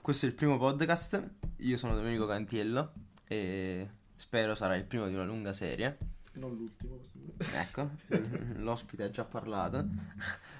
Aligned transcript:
questo 0.00 0.26
è 0.26 0.28
il 0.28 0.34
primo 0.34 0.58
podcast. 0.58 1.28
Io 1.58 1.76
sono 1.76 1.94
Domenico 1.94 2.26
Cantiello 2.26 2.92
e 3.26 3.88
spero 4.16 4.54
sarà 4.54 4.74
il 4.76 4.84
primo 4.84 5.06
di 5.08 5.14
una 5.14 5.24
lunga 5.24 5.52
serie. 5.52 5.98
Non 6.34 6.54
l'ultimo. 6.54 6.96
possiamo- 6.96 7.32
Ecco, 7.38 7.90
l'ospite 8.60 9.04
ha 9.04 9.10
già 9.10 9.24
parlato. 9.24 9.86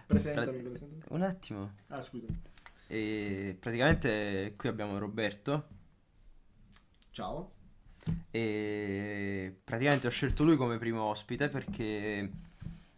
Presentami, 0.07 0.59
Pra- 0.61 0.71
presentami. 0.71 1.03
Un 1.09 1.23
attimo. 1.23 1.73
Ah, 1.89 2.03
scusa. 2.03 2.27
E 2.87 3.57
praticamente 3.59 4.55
qui 4.57 4.69
abbiamo 4.69 4.99
Roberto 4.99 5.69
Ciao. 7.13 7.53
e 8.33 9.57
praticamente 9.63 10.09
ho 10.09 10.11
scelto 10.11 10.43
lui 10.43 10.57
come 10.57 10.77
primo 10.79 11.03
ospite 11.05 11.49
perché 11.49 12.29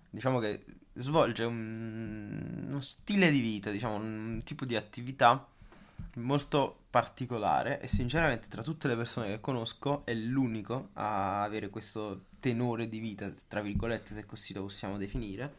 diciamo 0.08 0.38
che 0.38 0.64
svolge 0.94 1.44
un- 1.44 2.68
uno 2.70 2.80
stile 2.80 3.30
di 3.30 3.40
vita, 3.40 3.70
diciamo 3.70 3.96
un 3.96 4.40
tipo 4.44 4.64
di 4.64 4.76
attività 4.76 5.46
molto 6.16 6.84
particolare 6.90 7.80
e 7.80 7.86
sinceramente 7.86 8.48
tra 8.48 8.62
tutte 8.62 8.86
le 8.86 8.96
persone 8.96 9.28
che 9.28 9.40
conosco 9.40 10.04
è 10.04 10.12
l'unico 10.12 10.90
a 10.94 11.42
avere 11.42 11.70
questo 11.70 12.26
tenore 12.38 12.88
di 12.88 12.98
vita, 12.98 13.32
tra 13.48 13.60
virgolette 13.60 14.14
se 14.14 14.26
così 14.26 14.52
lo 14.52 14.62
possiamo 14.62 14.98
definire, 14.98 15.54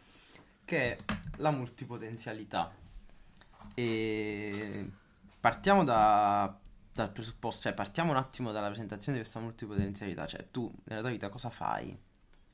che 0.66 0.96
è 0.96 0.98
la 1.38 1.52
multipotenzialità. 1.52 2.72
E 3.74 4.91
partiamo 5.40 5.84
da- 5.84 6.55
dal 6.94 7.12
presupposto, 7.12 7.63
cioè 7.63 7.74
partiamo 7.74 8.12
un 8.12 8.18
attimo 8.18 8.52
dalla 8.52 8.68
presentazione 8.68 9.18
di 9.18 9.24
questa 9.24 9.40
multipotenzialità, 9.40 10.27
cioè 10.27 10.48
tu 10.52 10.72
nella 10.86 11.02
tua 11.02 11.10
vita 11.10 11.30
cosa 11.30 11.50
fai? 11.50 11.98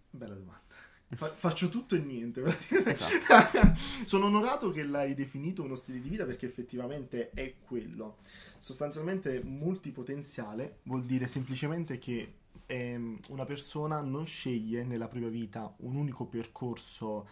Bella 0.09 0.35
domanda. 0.35 0.63
Fa- 1.11 1.29
faccio 1.29 1.69
tutto 1.69 1.95
e 1.95 1.99
niente. 1.99 2.43
Esatto. 2.85 3.73
Sono 4.05 4.27
onorato 4.27 4.69
che 4.71 4.83
l'hai 4.83 5.15
definito 5.15 5.63
uno 5.63 5.75
stile 5.75 6.01
di 6.01 6.09
vita 6.09 6.25
perché 6.25 6.45
effettivamente 6.45 7.31
è 7.31 7.55
quello. 7.65 8.17
Sostanzialmente 8.59 9.41
multipotenziale 9.43 10.79
vuol 10.83 11.03
dire 11.05 11.27
semplicemente 11.27 11.97
che 11.97 12.33
ehm, 12.65 13.19
una 13.29 13.45
persona 13.45 14.01
non 14.01 14.25
sceglie 14.25 14.83
nella 14.83 15.07
propria 15.07 15.29
vita 15.29 15.73
un 15.77 15.95
unico 15.95 16.25
percorso 16.27 17.27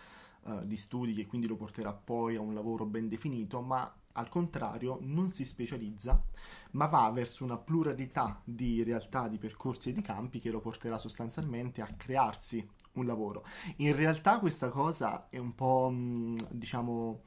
eh, 0.47 0.65
di 0.65 0.77
studi 0.77 1.13
che 1.13 1.25
quindi 1.25 1.45
lo 1.47 1.55
porterà 1.55 1.93
poi 1.93 2.35
a 2.35 2.41
un 2.41 2.53
lavoro 2.53 2.85
ben 2.85 3.07
definito, 3.07 3.61
ma 3.61 3.93
al 4.13 4.29
contrario 4.29 4.97
non 5.01 5.29
si 5.29 5.45
specializza, 5.45 6.23
ma 6.71 6.87
va 6.87 7.09
verso 7.11 7.43
una 7.43 7.57
pluralità 7.57 8.41
di 8.43 8.81
realtà, 8.81 9.27
di 9.27 9.37
percorsi 9.37 9.89
e 9.89 9.93
di 9.93 10.01
campi 10.01 10.39
che 10.39 10.49
lo 10.49 10.59
porterà 10.59 10.97
sostanzialmente 10.97 11.81
a 11.81 11.87
crearsi 11.95 12.67
un 12.99 13.05
lavoro. 13.07 13.43
In 13.77 13.95
realtà 13.95 14.39
questa 14.39 14.69
cosa 14.69 15.27
è 15.29 15.37
un 15.37 15.55
po', 15.55 15.89
mh, 15.89 16.35
diciamo, 16.51 17.21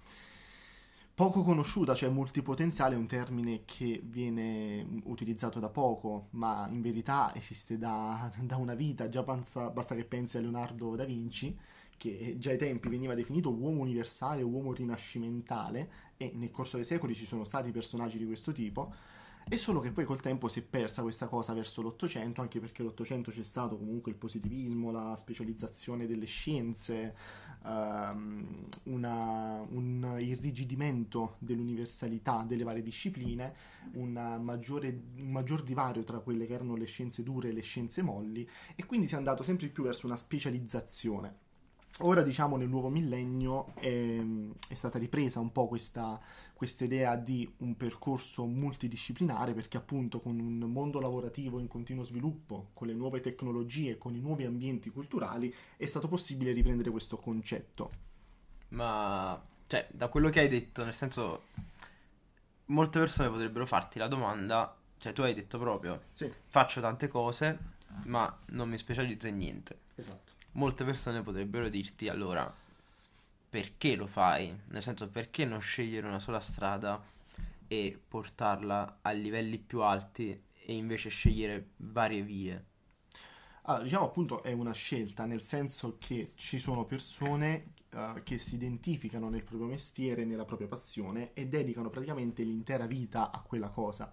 poco 1.15 1.43
conosciuta, 1.43 1.95
cioè 1.95 2.09
multipotenziale 2.09 2.95
è 2.95 2.99
un 2.99 3.07
termine 3.07 3.63
che 3.65 4.01
viene 4.05 4.83
mh, 4.83 5.01
utilizzato 5.05 5.61
da 5.61 5.69
poco, 5.69 6.29
ma 6.31 6.67
in 6.71 6.81
verità 6.81 7.35
esiste 7.35 7.77
da, 7.79 8.31
da 8.41 8.57
una 8.57 8.75
vita, 8.75 9.09
già 9.09 9.23
basta, 9.23 9.69
basta 9.71 9.95
che 9.95 10.05
pensi 10.05 10.37
a 10.39 10.41
Leonardo 10.41 10.97
da 10.97 11.05
Vinci, 11.05 11.57
che 11.97 12.37
già 12.39 12.51
ai 12.51 12.57
tempi 12.57 12.89
veniva 12.89 13.15
definito 13.15 13.53
uomo 13.53 13.81
universale, 13.83 14.43
uomo 14.43 14.73
rinascimentale, 14.73 15.91
e 16.17 16.33
nel 16.35 16.51
corso 16.51 16.77
dei 16.77 16.87
secoli 16.87 17.15
ci 17.15 17.27
sono 17.27 17.45
stati 17.45 17.71
personaggi 17.71 18.17
di 18.17 18.25
questo 18.25 18.53
tipo, 18.53 18.95
è 19.51 19.57
solo 19.57 19.81
che 19.81 19.91
poi 19.91 20.05
col 20.05 20.21
tempo 20.21 20.47
si 20.47 20.61
è 20.61 20.63
persa 20.63 21.03
questa 21.03 21.27
cosa 21.27 21.53
verso 21.53 21.83
l'Ottocento, 21.83 22.41
anche 22.41 22.61
perché 22.61 22.85
l'Ottocento 22.85 23.33
c'è 23.33 23.43
stato 23.43 23.77
comunque 23.77 24.13
il 24.13 24.17
positivismo, 24.17 24.93
la 24.93 25.17
specializzazione 25.17 26.07
delle 26.07 26.27
scienze, 26.27 27.17
ehm, 27.65 28.69
una- 28.85 29.67
un 29.71 30.17
irrigidimento 30.21 31.35
dell'universalità 31.41 32.45
delle 32.47 32.63
varie 32.63 32.83
discipline, 32.83 33.53
maggiore- 34.39 35.03
un 35.17 35.33
maggior 35.33 35.65
divario 35.65 36.05
tra 36.05 36.21
quelle 36.21 36.47
che 36.47 36.55
erano 36.55 36.77
le 36.77 36.87
scienze 36.87 37.25
dure 37.25 37.49
e 37.49 37.53
le 37.53 37.63
scienze 37.63 38.03
molli, 38.03 38.49
e 38.77 38.87
quindi 38.87 39.09
si 39.09 39.15
è 39.15 39.17
andato 39.17 39.43
sempre 39.43 39.67
più 39.67 39.83
verso 39.83 40.07
una 40.07 40.17
specializzazione. 40.17 41.49
Ora, 42.03 42.23
diciamo, 42.23 42.57
nel 42.57 42.69
nuovo 42.69 42.89
millennio 42.89 43.75
è, 43.75 44.25
è 44.69 44.75
stata 44.75 44.97
ripresa 44.97 45.41
un 45.41 45.53
po' 45.53 45.67
questa 45.67 46.19
questa 46.61 46.85
idea 46.85 47.17
di 47.17 47.51
un 47.61 47.75
percorso 47.75 48.45
multidisciplinare 48.45 49.55
perché 49.55 49.79
appunto 49.79 50.21
con 50.21 50.39
un 50.39 50.59
mondo 50.71 51.01
lavorativo 51.01 51.59
in 51.59 51.67
continuo 51.69 52.05
sviluppo, 52.05 52.69
con 52.75 52.87
le 52.87 52.93
nuove 52.93 53.21
tecnologie, 53.23 53.97
con 53.97 54.15
i 54.15 54.21
nuovi 54.21 54.45
ambienti 54.45 54.91
culturali, 54.91 55.55
è 55.79 55.87
stato 55.87 56.07
possibile 56.07 56.53
riprendere 56.53 56.91
questo 56.91 57.17
concetto. 57.17 57.91
Ma, 58.69 59.41
cioè, 59.69 59.89
da 59.91 60.09
quello 60.09 60.29
che 60.29 60.41
hai 60.41 60.49
detto, 60.49 60.85
nel 60.85 60.93
senso, 60.93 61.45
molte 62.67 62.99
persone 62.99 63.31
potrebbero 63.31 63.65
farti 63.65 63.99
la 63.99 64.07
domanda, 64.07 64.77
cioè 64.99 65.15
tu 65.15 65.23
hai 65.23 65.33
detto 65.33 65.57
proprio, 65.59 66.03
Sì, 66.13 66.31
faccio 66.47 66.83
tante 66.83 67.09
cose, 67.09 67.59
ma 68.05 68.39
non 68.49 68.69
mi 68.69 68.77
specializzo 68.77 69.29
in 69.29 69.39
niente. 69.39 69.79
esatto. 69.95 70.33
Molte 70.53 70.85
persone 70.85 71.23
potrebbero 71.23 71.71
dirti, 71.71 72.09
allora, 72.09 72.53
perché 73.51 73.97
lo 73.97 74.07
fai? 74.07 74.57
Nel 74.69 74.83
senso, 74.83 75.11
perché 75.11 75.45
non 75.45 75.61
scegliere 75.61 76.07
una 76.07 76.21
sola 76.21 76.39
strada 76.39 77.03
e 77.67 78.01
portarla 78.09 79.01
a 79.03 79.11
livelli 79.11 79.59
più 79.59 79.83
alti 79.83 80.31
e 80.31 80.73
invece 80.73 81.11
scegliere 81.11 81.71
varie 81.79 82.23
vie? 82.23 82.65
Allora, 83.63 83.83
diciamo 83.83 84.05
appunto 84.05 84.43
è 84.45 84.53
una 84.53 84.73
scelta, 84.73 85.25
nel 85.27 85.43
senso 85.43 85.97
che 85.99 86.33
ci 86.37 86.61
sono 86.61 86.85
persone 86.85 87.73
eh, 87.91 88.21
che 88.23 88.39
si 88.39 88.55
identificano 88.55 89.29
nel 89.29 89.43
proprio 89.43 89.69
mestiere, 89.69 90.25
nella 90.25 90.45
propria 90.45 90.69
passione 90.69 91.33
e 91.35 91.47
dedicano 91.49 91.91
praticamente 91.91 92.45
l'intera 92.45 92.87
vita 92.87 93.33
a 93.33 93.41
quella 93.43 93.69
cosa. 93.69 94.13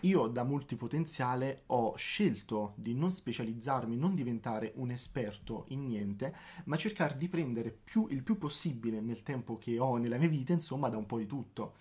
Io 0.00 0.28
da 0.28 0.44
multipotenziale 0.44 1.62
ho 1.66 1.96
scelto 1.96 2.72
di 2.76 2.94
non 2.94 3.10
specializzarmi, 3.10 3.96
non 3.96 4.14
diventare 4.14 4.72
un 4.76 4.90
esperto 4.90 5.64
in 5.68 5.86
niente, 5.86 6.34
ma 6.64 6.76
cercare 6.76 7.16
di 7.16 7.28
prendere 7.28 7.70
più, 7.70 8.06
il 8.10 8.22
più 8.22 8.38
possibile 8.38 9.00
nel 9.00 9.22
tempo 9.22 9.58
che 9.58 9.78
ho 9.78 9.96
nella 9.96 10.18
mia 10.18 10.28
vita, 10.28 10.52
insomma, 10.52 10.88
da 10.88 10.96
un 10.96 11.06
po' 11.06 11.18
di 11.18 11.26
tutto. 11.26 11.74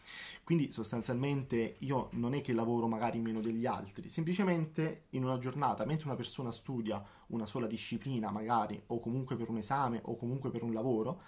Quindi 0.43 0.71
sostanzialmente 0.71 1.75
io 1.79 2.09
non 2.13 2.33
è 2.33 2.41
che 2.41 2.53
lavoro 2.53 2.87
magari 2.87 3.19
meno 3.19 3.41
degli 3.41 3.65
altri, 3.65 4.09
semplicemente 4.09 5.05
in 5.11 5.23
una 5.23 5.37
giornata, 5.37 5.85
mentre 5.85 6.07
una 6.07 6.15
persona 6.15 6.51
studia 6.51 7.03
una 7.27 7.45
sola 7.45 7.67
disciplina 7.67 8.31
magari, 8.31 8.81
o 8.87 8.99
comunque 8.99 9.35
per 9.35 9.49
un 9.49 9.57
esame, 9.57 9.99
o 10.03 10.15
comunque 10.15 10.49
per 10.49 10.63
un 10.63 10.73
lavoro, 10.73 11.21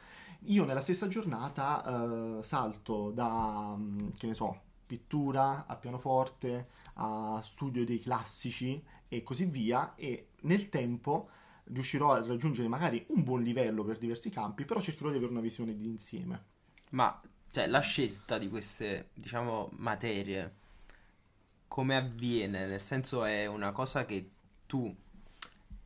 io 0.46 0.64
nella 0.66 0.82
stessa 0.82 1.08
giornata 1.08 2.38
eh, 2.40 2.44
salto 2.44 3.12
da, 3.12 3.76
mm, 3.78 4.10
che 4.18 4.28
ne 4.28 4.34
so, 4.34 4.62
pittura 4.90 5.68
a 5.68 5.76
pianoforte, 5.76 6.66
a 6.96 7.40
studio 7.44 7.86
dei 7.86 8.00
classici 8.00 8.84
e 9.08 9.22
così 9.22 9.46
via, 9.46 9.94
e 9.94 10.30
nel 10.42 10.68
tempo 10.70 11.30
riuscirò 11.66 12.14
a 12.14 12.26
raggiungere 12.26 12.68
magari 12.68 13.06
un 13.10 13.24
buon 13.24 13.44
livello 13.44 13.84
per 13.84 14.00
diversi 14.00 14.32
campi, 14.32 14.66
però 14.66 14.82
cercherò 14.82 15.12
di 15.12 15.18
avere 15.18 15.32
una 15.32 15.42
visione 15.42 15.78
di 15.78 15.86
insieme. 15.86 16.44
Ma, 16.90 17.22
cioè, 17.52 17.68
la 17.68 17.82
scelta 17.82 18.40
di 18.40 18.50
queste, 18.50 19.10
diciamo, 19.14 19.70
materie, 19.74 20.56
come 21.68 21.96
avviene? 21.96 22.66
Nel 22.66 22.82
senso 22.82 23.24
è 23.26 23.46
una 23.46 23.72
cosa 23.72 24.06
che 24.06 24.28
tu, 24.66 24.92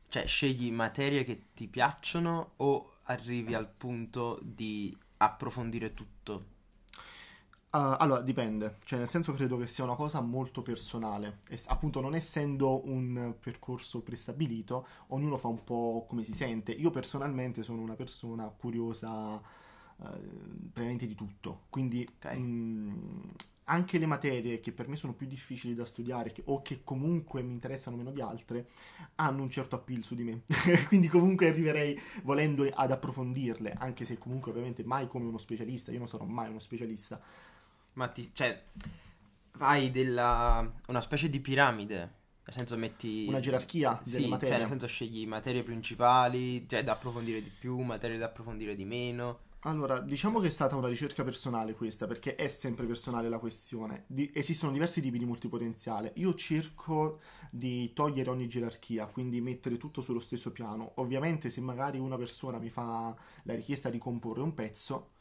cioè, 0.08 0.26
scegli 0.26 0.72
materie 0.72 1.24
che 1.24 1.48
ti 1.52 1.66
piacciono 1.68 2.52
o 2.56 2.92
arrivi 3.02 3.52
al 3.52 3.68
punto 3.68 4.38
di 4.40 4.96
approfondire 5.18 5.92
tutto? 5.92 6.52
Uh, 7.74 7.96
allora, 7.98 8.20
dipende, 8.20 8.76
cioè 8.84 9.00
nel 9.00 9.08
senso 9.08 9.32
credo 9.32 9.56
che 9.58 9.66
sia 9.66 9.82
una 9.82 9.96
cosa 9.96 10.20
molto 10.20 10.62
personale, 10.62 11.40
e, 11.48 11.58
appunto 11.66 12.00
non 12.00 12.14
essendo 12.14 12.86
un 12.88 13.34
percorso 13.40 14.00
prestabilito, 14.00 14.86
ognuno 15.08 15.36
fa 15.36 15.48
un 15.48 15.64
po' 15.64 16.04
come 16.08 16.22
si 16.22 16.34
sente. 16.34 16.70
Io 16.70 16.90
personalmente 16.90 17.64
sono 17.64 17.82
una 17.82 17.94
persona 17.96 18.44
curiosa 18.46 19.36
eh, 19.38 20.06
praticamente 20.72 21.06
di 21.08 21.14
tutto, 21.16 21.62
quindi 21.68 22.06
Ok. 22.24 22.32
mh, 22.36 23.30
anche 23.66 23.98
le 23.98 24.06
materie 24.06 24.60
che 24.60 24.72
per 24.72 24.86
me 24.88 24.94
sono 24.96 25.14
più 25.14 25.26
difficili 25.26 25.72
da 25.74 25.84
studiare 25.86 26.30
che- 26.32 26.42
o 26.46 26.60
che 26.62 26.82
comunque 26.84 27.42
mi 27.42 27.52
interessano 27.54 27.96
meno 27.96 28.10
di 28.12 28.20
altre 28.20 28.68
hanno 29.16 29.42
un 29.42 29.50
certo 29.50 29.74
appeal 29.76 30.02
su 30.04 30.14
di 30.14 30.22
me, 30.22 30.42
quindi 30.88 31.08
comunque 31.08 31.48
arriverei 31.48 31.98
volendo 32.22 32.64
ad 32.72 32.90
approfondirle, 32.92 33.72
anche 33.78 34.04
se 34.04 34.18
comunque 34.18 34.50
ovviamente 34.52 34.84
mai 34.84 35.06
come 35.08 35.24
uno 35.26 35.38
specialista, 35.38 35.90
io 35.92 35.98
non 35.98 36.08
sarò 36.08 36.24
mai 36.24 36.50
uno 36.50 36.58
specialista. 36.60 37.20
Ma 37.94 38.08
ti, 38.08 38.30
cioè, 38.32 38.62
fai 39.56 39.90
della, 39.90 40.72
una 40.88 41.00
specie 41.00 41.30
di 41.30 41.40
piramide, 41.40 41.96
nel 42.44 42.56
senso 42.56 42.76
metti... 42.76 43.26
Una 43.28 43.40
gerarchia 43.40 44.00
Sì, 44.02 44.10
delle 44.10 44.22
cioè, 44.22 44.30
materie. 44.30 44.58
nel 44.58 44.68
senso 44.68 44.86
scegli 44.86 45.26
materie 45.26 45.62
principali, 45.62 46.68
cioè 46.68 46.82
da 46.82 46.92
approfondire 46.92 47.42
di 47.42 47.50
più, 47.56 47.78
materie 47.80 48.18
da 48.18 48.26
approfondire 48.26 48.74
di 48.74 48.84
meno. 48.84 49.40
Allora, 49.66 49.98
diciamo 50.00 50.40
che 50.40 50.48
è 50.48 50.50
stata 50.50 50.76
una 50.76 50.88
ricerca 50.88 51.24
personale 51.24 51.72
questa, 51.72 52.06
perché 52.06 52.34
è 52.34 52.48
sempre 52.48 52.86
personale 52.86 53.30
la 53.30 53.38
questione. 53.38 54.04
Di- 54.08 54.30
esistono 54.34 54.72
diversi 54.72 55.00
tipi 55.00 55.16
di 55.16 55.24
multipotenziale. 55.24 56.12
Io 56.16 56.34
cerco 56.34 57.20
di 57.50 57.94
togliere 57.94 58.28
ogni 58.28 58.46
gerarchia, 58.46 59.06
quindi 59.06 59.40
mettere 59.40 59.78
tutto 59.78 60.02
sullo 60.02 60.20
stesso 60.20 60.52
piano. 60.52 60.92
Ovviamente, 60.96 61.48
se 61.48 61.62
magari 61.62 61.98
una 61.98 62.18
persona 62.18 62.58
mi 62.58 62.68
fa 62.68 63.16
la 63.44 63.54
richiesta 63.54 63.88
di 63.88 63.96
comporre 63.96 64.42
un 64.42 64.52
pezzo, 64.52 65.12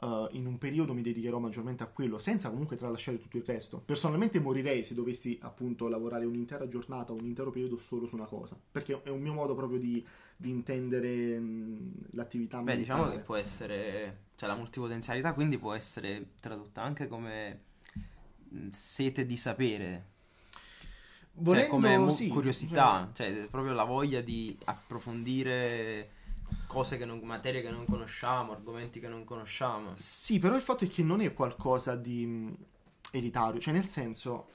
uh, 0.00 0.28
in 0.32 0.46
un 0.46 0.58
periodo 0.58 0.94
mi 0.94 1.02
dedicherò 1.02 1.38
maggiormente 1.38 1.82
a 1.82 1.86
quello, 1.86 2.18
senza 2.18 2.50
comunque 2.50 2.76
tralasciare 2.76 3.18
tutto 3.18 3.36
il 3.36 3.44
resto. 3.44 3.80
Personalmente 3.80 4.40
morirei 4.40 4.82
se 4.84 4.94
dovessi 4.94 5.38
appunto 5.42 5.88
lavorare 5.88 6.24
un'intera 6.24 6.68
giornata, 6.68 7.12
un 7.12 7.24
intero 7.24 7.50
periodo 7.50 7.76
solo 7.76 8.06
su 8.06 8.14
una 8.14 8.26
cosa, 8.26 8.58
perché 8.70 9.02
è 9.02 9.10
un 9.10 9.20
mio 9.20 9.32
modo 9.32 9.54
proprio 9.54 9.78
di, 9.78 10.04
di 10.36 10.50
intendere 10.50 11.38
mh, 11.38 11.92
l'attività 12.12 12.58
Beh, 12.58 12.74
mentale. 12.74 12.78
diciamo 12.78 13.10
che 13.10 13.18
può 13.20 13.36
essere, 13.36 14.24
cioè 14.36 14.48
la 14.48 14.56
multipotenzialità 14.56 15.32
quindi 15.34 15.58
può 15.58 15.72
essere 15.72 16.30
tradotta 16.40 16.82
anche 16.82 17.08
come 17.08 17.60
sete 18.70 19.26
di 19.26 19.36
sapere, 19.36 20.06
cioè 21.34 21.36
Volendo, 21.40 21.70
come 21.70 21.98
mu- 21.98 22.10
sì, 22.10 22.28
curiosità, 22.28 23.10
cioè 23.14 23.46
proprio 23.50 23.72
la 23.72 23.84
voglia 23.84 24.20
di 24.20 24.56
approfondire 24.64 26.16
cose 26.68 26.96
che 26.96 27.04
non, 27.04 27.18
materie 27.24 27.62
che 27.62 27.70
non 27.70 27.84
conosciamo, 27.84 28.52
argomenti 28.52 29.00
che 29.00 29.08
non 29.08 29.24
conosciamo. 29.24 29.94
Sì, 29.96 30.38
però 30.38 30.54
il 30.54 30.62
fatto 30.62 30.84
è 30.84 30.88
che 30.88 31.02
non 31.02 31.20
è 31.20 31.32
qualcosa 31.32 31.96
di 31.96 32.24
mh, 32.24 32.56
elitario, 33.12 33.60
cioè 33.60 33.74
nel 33.74 33.86
senso 33.86 34.50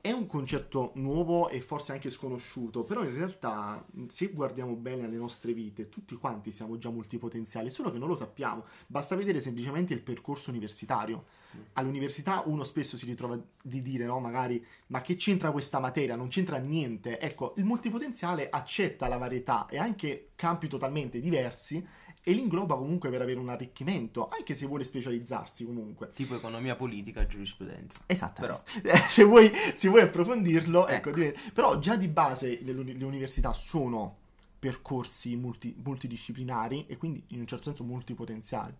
è 0.00 0.10
un 0.12 0.26
concetto 0.26 0.92
nuovo 0.94 1.48
e 1.48 1.60
forse 1.60 1.92
anche 1.92 2.10
sconosciuto, 2.10 2.82
però 2.82 3.04
in 3.04 3.14
realtà 3.14 3.84
mh, 3.88 4.06
se 4.06 4.28
guardiamo 4.30 4.74
bene 4.74 5.04
alle 5.04 5.16
nostre 5.16 5.52
vite, 5.52 5.88
tutti 5.88 6.16
quanti 6.16 6.50
siamo 6.50 6.78
già 6.78 6.90
multipotenziali, 6.90 7.70
solo 7.70 7.90
che 7.90 7.98
non 7.98 8.08
lo 8.08 8.16
sappiamo, 8.16 8.64
basta 8.86 9.14
vedere 9.14 9.40
semplicemente 9.40 9.94
il 9.94 10.00
percorso 10.00 10.50
universitario. 10.50 11.26
All'università 11.74 12.42
uno 12.46 12.64
spesso 12.64 12.96
si 12.96 13.06
ritrova 13.06 13.38
di 13.62 13.82
dire, 13.82 14.04
no, 14.04 14.20
magari, 14.20 14.64
ma 14.88 15.00
che 15.00 15.16
c'entra 15.16 15.50
questa 15.50 15.78
materia? 15.78 16.16
Non 16.16 16.28
c'entra 16.28 16.58
niente. 16.58 17.18
Ecco, 17.18 17.54
il 17.56 17.64
multipotenziale 17.64 18.48
accetta 18.50 19.08
la 19.08 19.16
varietà 19.16 19.66
e 19.66 19.78
anche 19.78 20.30
campi 20.34 20.68
totalmente 20.68 21.20
diversi 21.20 21.86
e 22.22 22.32
li 22.32 22.40
ingloba 22.40 22.76
comunque 22.76 23.08
per 23.08 23.22
avere 23.22 23.38
un 23.38 23.48
arricchimento, 23.48 24.28
anche 24.28 24.54
se 24.54 24.66
vuole 24.66 24.84
specializzarsi 24.84 25.64
comunque. 25.64 26.10
Tipo 26.12 26.34
economia 26.34 26.76
politica, 26.76 27.26
giurisprudenza. 27.26 28.00
Esatto. 28.06 28.40
Però. 28.40 28.60
se, 29.08 29.24
vuoi, 29.24 29.50
se 29.74 29.88
vuoi 29.88 30.02
approfondirlo, 30.02 30.86
ecco, 30.88 31.10
Ecco. 31.14 31.38
però 31.54 31.78
già 31.78 31.96
di 31.96 32.08
base 32.08 32.58
le, 32.62 32.72
le 32.72 33.04
università 33.04 33.52
sono 33.52 34.16
percorsi 34.58 35.36
multi- 35.36 35.74
multidisciplinari 35.82 36.86
e 36.88 36.96
quindi 36.96 37.22
in 37.28 37.40
un 37.40 37.46
certo 37.46 37.64
senso 37.64 37.84
multipotenziali. 37.84 38.74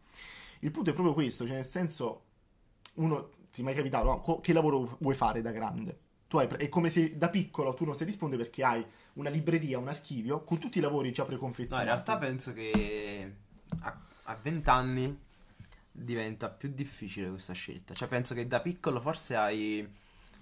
Il 0.61 0.70
punto 0.70 0.91
è 0.91 0.93
proprio 0.93 1.15
questo, 1.15 1.47
cioè 1.47 1.55
nel 1.55 1.65
senso, 1.65 2.23
uno 2.98 3.30
ti 3.52 3.60
è 3.62 3.64
mai 3.64 3.74
capitato, 3.74 4.04
no? 4.04 4.40
Che 4.40 4.52
lavoro 4.52 4.96
vuoi 5.00 5.14
fare 5.14 5.40
da 5.42 5.50
grande? 5.50 5.98
Hai 6.30 6.46
è 6.46 6.68
come 6.68 6.90
se 6.90 7.16
da 7.16 7.30
piccolo 7.30 7.72
tu 7.72 7.84
non 7.86 7.94
sai 7.94 8.04
rispondere 8.06 8.42
perché 8.42 8.62
hai 8.62 8.84
una 9.14 9.30
libreria, 9.30 9.78
un 9.78 9.88
archivio 9.88 10.44
con 10.44 10.58
tutti 10.58 10.78
i 10.78 10.82
lavori 10.82 11.10
già 11.10 11.22
No, 11.22 11.28
preconfezionati. 11.28 11.88
in 11.88 11.94
realtà 11.94 12.16
penso 12.18 12.52
che 12.52 13.34
a, 13.80 14.00
a 14.24 14.34
20 14.40 14.68
anni 14.68 15.18
diventa 15.90 16.50
più 16.50 16.70
difficile 16.72 17.30
questa 17.30 17.54
scelta. 17.54 17.94
Cioè, 17.94 18.08
penso 18.08 18.34
che 18.34 18.46
da 18.46 18.60
piccolo 18.60 19.00
forse 19.00 19.36
hai 19.36 19.88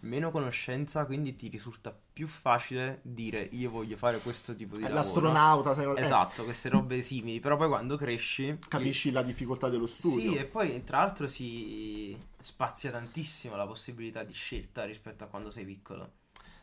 meno 0.00 0.31
conoscenza, 0.31 1.04
quindi 1.06 1.34
ti 1.34 1.48
risulta 1.48 1.96
più 2.12 2.26
facile 2.26 3.00
dire 3.02 3.48
io 3.52 3.70
voglio 3.70 3.96
fare 3.96 4.19
questo 4.19 4.54
tipo 4.54 4.76
di 4.76 4.82
lavoro. 4.82 5.00
L'astronauta, 5.00 5.75
sai, 5.75 5.84
eh, 5.96 6.00
Esatto, 6.00 6.44
queste 6.44 6.69
robe 6.69 7.02
simili. 7.02 7.40
Però 7.40 7.56
poi 7.56 7.69
quando 7.69 7.96
cresci... 7.96 8.58
capisci 8.69 9.10
la 9.10 9.22
difficoltà 9.22 9.69
dello 9.69 9.87
studio. 9.87 10.32
Sì, 10.32 10.37
e 10.37 10.44
poi 10.44 10.82
tra 10.84 10.98
l'altro 10.98 11.28
si 11.28 12.16
spazia 12.40 12.90
tantissimo 12.90 13.56
la 13.56 13.66
possibilità 13.66 14.22
di 14.22 14.32
scelta 14.32 14.84
rispetto 14.84 15.25
a 15.25 15.26
quando 15.26 15.50
sei 15.50 15.64
piccolo. 15.64 16.12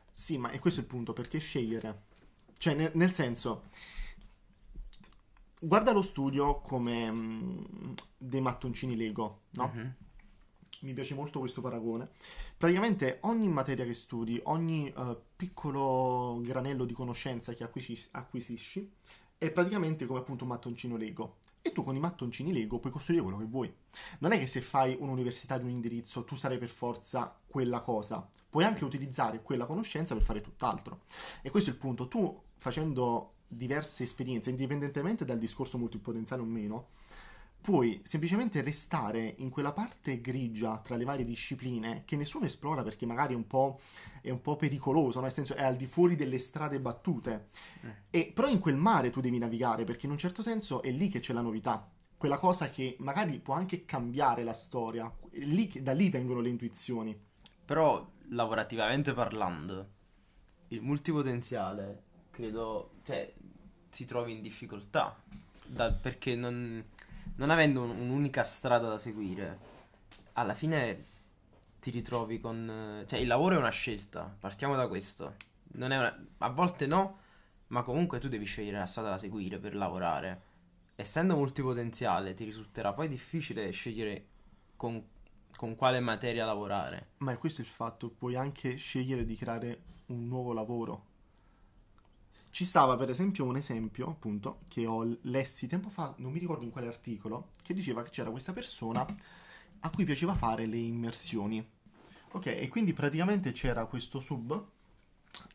Sì, 0.09 0.37
ma 0.37 0.51
è 0.51 0.59
questo 0.59 0.79
il 0.79 0.85
punto, 0.85 1.13
perché 1.13 1.39
scegliere? 1.39 2.03
Cioè, 2.57 2.75
nel, 2.75 2.91
nel 2.93 3.11
senso, 3.11 3.63
guarda 5.59 5.91
lo 5.91 6.01
studio 6.01 6.61
come 6.61 7.11
mm, 7.11 7.63
dei 8.17 8.41
mattoncini 8.41 8.95
Lego, 8.95 9.41
no? 9.51 9.71
Mhm. 9.73 9.95
Mi 10.83 10.93
piace 10.93 11.13
molto 11.15 11.39
questo 11.39 11.61
paragone. 11.61 12.09
Praticamente 12.57 13.19
ogni 13.21 13.47
materia 13.47 13.85
che 13.85 13.93
studi, 13.93 14.39
ogni 14.43 14.91
eh, 14.91 15.17
piccolo 15.35 16.41
granello 16.41 16.83
di 16.83 16.93
conoscenza 16.93 17.53
che 17.53 17.63
acquisisci, 17.63 18.09
acquisisci 18.11 18.91
è 19.37 19.49
praticamente 19.49 20.05
come 20.05 20.19
appunto 20.19 20.43
un 20.43 20.49
mattoncino 20.49 20.97
Lego. 20.97 21.37
E 21.61 21.71
tu 21.71 21.83
con 21.83 21.95
i 21.95 21.99
mattoncini 21.99 22.51
Lego 22.51 22.79
puoi 22.79 22.91
costruire 22.91 23.23
quello 23.23 23.37
che 23.37 23.45
vuoi. 23.45 23.73
Non 24.19 24.33
è 24.33 24.37
che 24.37 24.45
se 24.45 24.59
fai 24.59 24.97
un'università 24.99 25.57
di 25.57 25.63
un 25.63 25.69
indirizzo 25.69 26.25
tu 26.25 26.35
sarai 26.35 26.57
per 26.57 26.67
forza 26.67 27.33
quella 27.47 27.79
cosa. 27.79 28.27
Puoi 28.49 28.65
anche 28.65 28.83
utilizzare 28.83 29.41
quella 29.41 29.65
conoscenza 29.65 30.13
per 30.13 30.23
fare 30.23 30.41
tutt'altro. 30.41 31.03
E 31.41 31.49
questo 31.49 31.69
è 31.69 31.73
il 31.73 31.79
punto. 31.79 32.09
Tu 32.09 32.41
facendo 32.57 33.35
diverse 33.47 34.03
esperienze, 34.03 34.49
indipendentemente 34.49 35.23
dal 35.23 35.37
discorso 35.37 35.77
multipotenziale 35.77 36.41
o 36.41 36.45
meno, 36.45 36.87
puoi 37.63 38.01
semplicemente 38.03 38.61
restare 38.61 39.35
in 39.37 39.49
quella 39.49 39.71
parte 39.71 40.19
grigia 40.19 40.79
tra 40.79 40.97
le 40.97 41.05
varie 41.05 41.23
discipline 41.23 42.03
che 42.03 42.17
nessuno 42.17 42.45
esplora 42.45 42.83
perché 42.83 43.05
magari 43.05 43.35
è 43.35 43.37
un 43.37 43.47
po', 43.47 43.79
è 44.21 44.29
un 44.29 44.41
po' 44.41 44.57
pericoloso, 44.57 45.19
no? 45.19 45.23
nel 45.23 45.31
senso 45.31 45.55
è 45.55 45.63
al 45.63 45.77
di 45.77 45.87
fuori 45.87 46.17
delle 46.17 46.39
strade 46.39 46.81
battute. 46.81 47.47
E, 48.09 48.29
però 48.33 48.49
in 48.49 48.59
quel 48.59 48.75
mare 48.75 49.11
tu 49.11 49.21
devi 49.21 49.37
navigare 49.37 49.85
perché 49.85 50.07
in 50.07 50.11
un 50.11 50.17
certo 50.17 50.41
senso 50.41 50.81
è 50.81 50.91
lì 50.91 51.07
che 51.07 51.21
c'è 51.21 51.31
la 51.31 51.39
novità. 51.39 51.89
Quella 52.17 52.37
cosa 52.37 52.69
che 52.69 52.97
magari 52.99 53.39
può 53.39 53.53
anche 53.53 53.85
cambiare 53.85 54.43
la 54.43 54.53
storia. 54.53 55.09
Lì 55.31 55.71
da 55.81 55.93
lì 55.93 56.09
vengono 56.09 56.41
le 56.41 56.49
intuizioni. 56.49 57.17
Però, 57.63 58.05
lavorativamente 58.31 59.13
parlando, 59.13 59.87
il 60.67 60.81
multipotenziale 60.81 62.03
credo, 62.29 62.95
cioè, 63.03 63.33
si 63.89 64.03
trovi 64.03 64.33
in 64.33 64.41
difficoltà. 64.41 65.17
Da- 65.65 65.93
perché 65.93 66.35
non, 66.35 66.83
non 67.35 67.49
avendo 67.49 67.81
un- 67.83 67.89
un'unica 67.99 68.43
strada 68.43 68.87
da 68.89 68.97
seguire, 68.97 69.59
alla 70.33 70.53
fine 70.53 71.05
ti 71.79 71.91
ritrovi 71.91 72.39
con... 72.39 73.03
Cioè, 73.07 73.19
il 73.19 73.27
lavoro 73.27 73.55
è 73.55 73.57
una 73.57 73.69
scelta, 73.69 74.33
partiamo 74.39 74.75
da 74.75 74.87
questo. 74.87 75.35
Non 75.73 75.91
è 75.91 75.97
una- 75.97 76.25
a 76.39 76.49
volte 76.49 76.85
no, 76.87 77.19
ma 77.67 77.83
comunque 77.83 78.19
tu 78.19 78.27
devi 78.27 78.45
scegliere 78.45 78.77
la 78.77 78.85
strada 78.85 79.09
da 79.09 79.17
seguire 79.17 79.59
per 79.59 79.75
lavorare. 79.75 80.41
Essendo 80.95 81.35
multipotenziale, 81.35 82.33
ti 82.33 82.45
risulterà 82.45 82.93
poi 82.93 83.07
difficile 83.07 83.71
scegliere 83.71 84.27
con, 84.75 85.03
con 85.57 85.75
quale 85.75 85.99
materia 85.99 86.45
lavorare. 86.45 87.11
Ma 87.17 87.31
è 87.33 87.37
questo 87.37 87.61
il 87.61 87.67
fatto, 87.67 88.09
puoi 88.09 88.35
anche 88.35 88.75
scegliere 88.75 89.25
di 89.25 89.35
creare 89.35 89.81
un 90.07 90.27
nuovo 90.27 90.53
lavoro. 90.53 91.11
Ci 92.53 92.65
stava 92.65 92.95
per 92.95 93.09
esempio 93.09 93.45
un 93.45 93.55
esempio, 93.55 94.07
appunto, 94.07 94.59
che 94.67 94.85
ho 94.85 95.17
lessi 95.21 95.65
tempo 95.65 95.89
fa, 95.89 96.13
non 96.17 96.31
mi 96.31 96.37
ricordo 96.37 96.63
in 96.63 96.69
quale 96.69 96.85
articolo, 96.85 97.49
che 97.63 97.73
diceva 97.73 98.03
che 98.03 98.11
c'era 98.11 98.29
questa 98.29 98.53
persona 98.53 99.03
a 99.79 99.89
cui 99.89 100.03
piaceva 100.03 100.35
fare 100.35 100.67
le 100.67 100.77
immersioni. 100.77 101.67
Ok, 102.33 102.45
e 102.45 102.67
quindi 102.67 102.93
praticamente 102.93 103.53
c'era 103.53 103.87
questo 103.87 104.19
sub, 104.19 104.67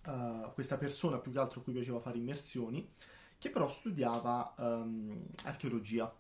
eh, 0.09 0.50
questa 0.52 0.76
persona 0.76 1.19
più 1.19 1.31
che 1.31 1.38
altro 1.38 1.61
a 1.61 1.62
cui 1.62 1.73
piaceva 1.73 2.00
fare 2.00 2.19
immersioni, 2.19 2.90
che 3.38 3.50
però 3.50 3.69
studiava 3.69 4.57
ehm, 4.59 5.25
archeologia 5.45 6.12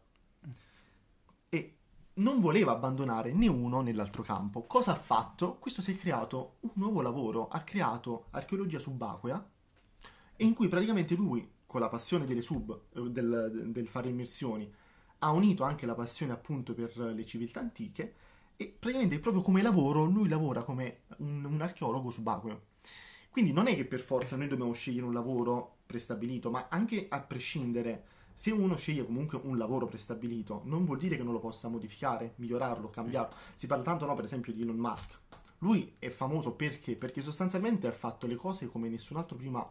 e 1.48 1.78
non 2.14 2.38
voleva 2.38 2.70
abbandonare 2.70 3.32
né 3.32 3.48
uno 3.48 3.80
né 3.80 3.92
l'altro 3.92 4.22
campo. 4.22 4.64
Cosa 4.68 4.92
ha 4.92 4.96
fatto? 4.96 5.56
Questo 5.56 5.82
si 5.82 5.90
è 5.90 5.96
creato 5.96 6.58
un 6.60 6.70
nuovo 6.74 7.00
lavoro, 7.00 7.48
ha 7.48 7.62
creato 7.62 8.26
archeologia 8.30 8.78
subacquea, 8.78 9.44
e 10.40 10.44
in 10.44 10.54
cui 10.54 10.68
praticamente 10.68 11.16
lui, 11.16 11.50
con 11.66 11.80
la 11.80 11.88
passione 11.88 12.24
delle 12.24 12.42
sub, 12.42 12.82
eh, 12.94 13.10
del, 13.10 13.70
del 13.72 13.88
fare 13.88 14.08
immersioni, 14.08 14.72
ha 15.18 15.32
unito 15.32 15.64
anche 15.64 15.84
la 15.84 15.96
passione 15.96 16.32
appunto 16.32 16.74
per 16.74 16.96
le 16.96 17.26
civiltà 17.26 17.58
antiche, 17.58 18.14
e 18.56 18.74
praticamente 18.78 19.18
proprio 19.18 19.42
come 19.42 19.62
lavoro 19.62 20.04
lui 20.04 20.28
lavora 20.28 20.62
come 20.62 21.00
un, 21.18 21.44
un 21.44 21.60
archeologo 21.60 22.10
subacqueo. 22.10 22.62
Quindi 23.30 23.52
non 23.52 23.66
è 23.66 23.74
che 23.74 23.84
per 23.84 24.00
forza 24.00 24.36
noi 24.36 24.46
dobbiamo 24.46 24.72
scegliere 24.72 25.06
un 25.06 25.12
lavoro 25.12 25.78
prestabilito, 25.86 26.50
ma 26.50 26.68
anche 26.68 27.06
a 27.08 27.20
prescindere, 27.20 28.04
se 28.34 28.52
uno 28.52 28.76
sceglie 28.76 29.04
comunque 29.04 29.40
un 29.42 29.58
lavoro 29.58 29.86
prestabilito, 29.86 30.62
non 30.66 30.84
vuol 30.84 30.98
dire 30.98 31.16
che 31.16 31.24
non 31.24 31.32
lo 31.32 31.40
possa 31.40 31.68
modificare, 31.68 32.34
migliorarlo, 32.36 32.90
cambiarlo. 32.90 33.36
Si 33.54 33.66
parla 33.66 33.82
tanto, 33.82 34.06
no, 34.06 34.14
per 34.14 34.24
esempio, 34.24 34.52
di 34.52 34.62
Elon 34.62 34.76
Musk. 34.76 35.18
Lui 35.58 35.96
è 35.98 36.08
famoso 36.08 36.54
perché? 36.54 36.94
Perché 36.94 37.22
sostanzialmente 37.22 37.88
ha 37.88 37.92
fatto 37.92 38.28
le 38.28 38.36
cose 38.36 38.68
come 38.68 38.88
nessun 38.88 39.16
altro 39.16 39.36
prima 39.36 39.68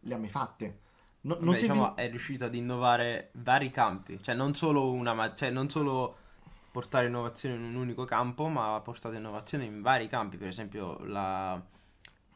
le 0.00 0.14
ha 0.14 0.18
mai 0.18 0.28
fatte. 0.28 0.80
No- 1.22 1.36
non 1.40 1.50
Beh, 1.52 1.56
segue- 1.56 1.74
diciamo, 1.74 1.96
è 1.96 2.08
riuscito 2.08 2.44
ad 2.44 2.54
innovare 2.54 3.30
vari 3.32 3.70
campi, 3.70 4.18
cioè 4.22 4.34
non 4.34 4.54
solo 4.54 4.92
una, 4.92 5.12
ma- 5.12 5.34
cioè 5.34 5.50
non 5.50 5.68
solo 5.68 6.16
portare 6.70 7.08
innovazione 7.08 7.56
in 7.56 7.62
un 7.64 7.74
unico 7.74 8.04
campo, 8.04 8.48
ma 8.48 8.74
ha 8.74 8.80
portato 8.80 9.16
innovazione 9.16 9.64
in 9.64 9.80
vari 9.82 10.06
campi, 10.08 10.36
per 10.36 10.48
esempio 10.48 10.98
la, 11.04 11.60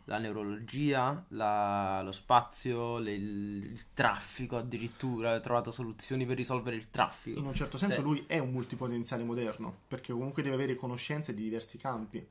la 0.05 0.19
neurologia, 0.19 1.25
la- 1.29 2.03
lo 2.03 2.11
spazio, 2.11 2.99
le- 2.99 3.13
il, 3.15 3.65
il 3.73 3.85
traffico 3.95 4.57
addirittura, 4.57 5.35
ha 5.35 5.41
trovato 5.41 5.71
soluzioni 5.71 6.27
per 6.27 6.37
risolvere 6.37 6.75
il 6.75 6.91
traffico. 6.91 7.39
In 7.39 7.47
un 7.47 7.55
certo 7.55 7.79
senso 7.79 7.97
Cioè- 7.97 8.05
lui 8.05 8.25
è 8.27 8.39
un 8.39 8.51
multipotenziale 8.51 9.23
moderno, 9.23 9.73
perché 9.87 10.13
comunque 10.13 10.43
deve 10.43 10.57
avere 10.57 10.75
conoscenze 10.75 11.33
di 11.35 11.43
diversi 11.43 11.79
campi. 11.79 12.27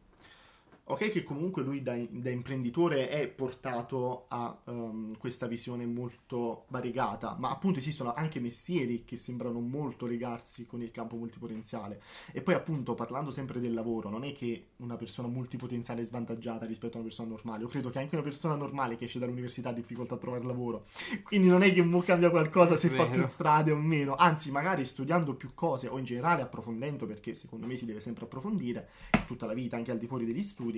Ok 0.91 1.11
che 1.11 1.23
comunque 1.23 1.61
lui 1.61 1.83
da, 1.83 1.95
da 2.09 2.31
imprenditore 2.31 3.09
è 3.09 3.27
portato 3.27 4.25
a 4.27 4.59
um, 4.63 5.15
questa 5.19 5.45
visione 5.45 5.85
molto 5.85 6.65
variegata, 6.69 7.35
ma 7.37 7.51
appunto 7.51 7.77
esistono 7.77 8.15
anche 8.15 8.39
mestieri 8.39 9.05
che 9.05 9.15
sembrano 9.15 9.59
molto 9.59 10.07
legarsi 10.07 10.65
con 10.65 10.81
il 10.81 10.89
campo 10.89 11.15
multipotenziale. 11.15 12.01
E 12.31 12.41
poi 12.41 12.55
appunto 12.55 12.95
parlando 12.95 13.29
sempre 13.29 13.59
del 13.59 13.75
lavoro, 13.75 14.09
non 14.09 14.23
è 14.23 14.31
che 14.31 14.69
una 14.77 14.95
persona 14.95 15.27
multipotenziale 15.27 16.01
è 16.01 16.05
svantaggiata 16.05 16.65
rispetto 16.65 16.93
a 16.93 17.01
una 17.01 17.07
persona 17.07 17.29
normale. 17.29 17.61
Io 17.61 17.69
credo 17.69 17.91
che 17.91 17.99
anche 17.99 18.15
una 18.15 18.23
persona 18.23 18.55
normale 18.55 18.95
che 18.95 19.03
esce 19.03 19.19
dall'università 19.19 19.69
ha 19.69 19.73
difficoltà 19.73 20.15
a 20.15 20.17
trovare 20.17 20.43
lavoro. 20.43 20.87
Quindi 21.21 21.49
non 21.49 21.61
è 21.61 21.71
che 21.71 21.83
mo 21.83 22.01
cambia 22.01 22.31
qualcosa 22.31 22.75
se 22.75 22.89
fa 22.89 23.05
più 23.05 23.21
strade 23.21 23.69
o 23.69 23.77
meno, 23.77 24.15
anzi 24.15 24.49
magari 24.49 24.83
studiando 24.85 25.35
più 25.35 25.51
cose 25.53 25.87
o 25.87 25.99
in 25.99 26.05
generale 26.05 26.41
approfondendo, 26.41 27.05
perché 27.05 27.35
secondo 27.35 27.67
me 27.67 27.75
si 27.75 27.85
deve 27.85 28.01
sempre 28.01 28.25
approfondire 28.25 28.89
tutta 29.27 29.45
la 29.45 29.53
vita, 29.53 29.75
anche 29.75 29.91
al 29.91 29.99
di 29.99 30.07
fuori 30.07 30.25
degli 30.25 30.41
studi 30.41 30.77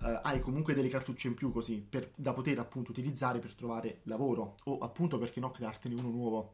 Uh, 0.00 0.20
hai 0.22 0.38
comunque 0.38 0.74
delle 0.74 0.88
cartucce 0.88 1.26
in 1.26 1.34
più 1.34 1.50
così 1.50 1.84
per, 1.88 2.12
da 2.14 2.32
poter 2.32 2.60
appunto 2.60 2.92
utilizzare 2.92 3.40
per 3.40 3.54
trovare 3.54 3.98
lavoro 4.04 4.54
o 4.64 4.78
appunto 4.78 5.18
perché 5.18 5.40
no 5.40 5.50
creartene 5.50 5.96
uno 5.96 6.08
nuovo. 6.08 6.52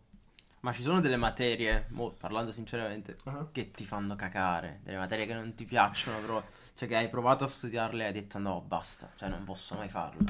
Ma 0.60 0.72
ci 0.72 0.80
sono 0.80 1.02
delle 1.02 1.18
materie, 1.18 1.88
mo, 1.90 2.14
parlando 2.18 2.52
sinceramente, 2.52 3.18
uh-huh. 3.22 3.50
che 3.52 3.70
ti 3.70 3.84
fanno 3.84 4.16
cacare, 4.16 4.80
delle 4.82 4.96
materie 4.96 5.26
che 5.26 5.34
non 5.34 5.52
ti 5.52 5.66
piacciono, 5.66 6.20
però, 6.20 6.42
cioè 6.72 6.88
che 6.88 6.96
hai 6.96 7.10
provato 7.10 7.44
a 7.44 7.46
studiarle 7.46 8.04
e 8.04 8.06
hai 8.06 8.12
detto 8.14 8.38
no, 8.38 8.62
basta, 8.66 9.10
cioè 9.14 9.28
non 9.28 9.44
posso 9.44 9.74
mai 9.74 9.90
farlo. 9.90 10.24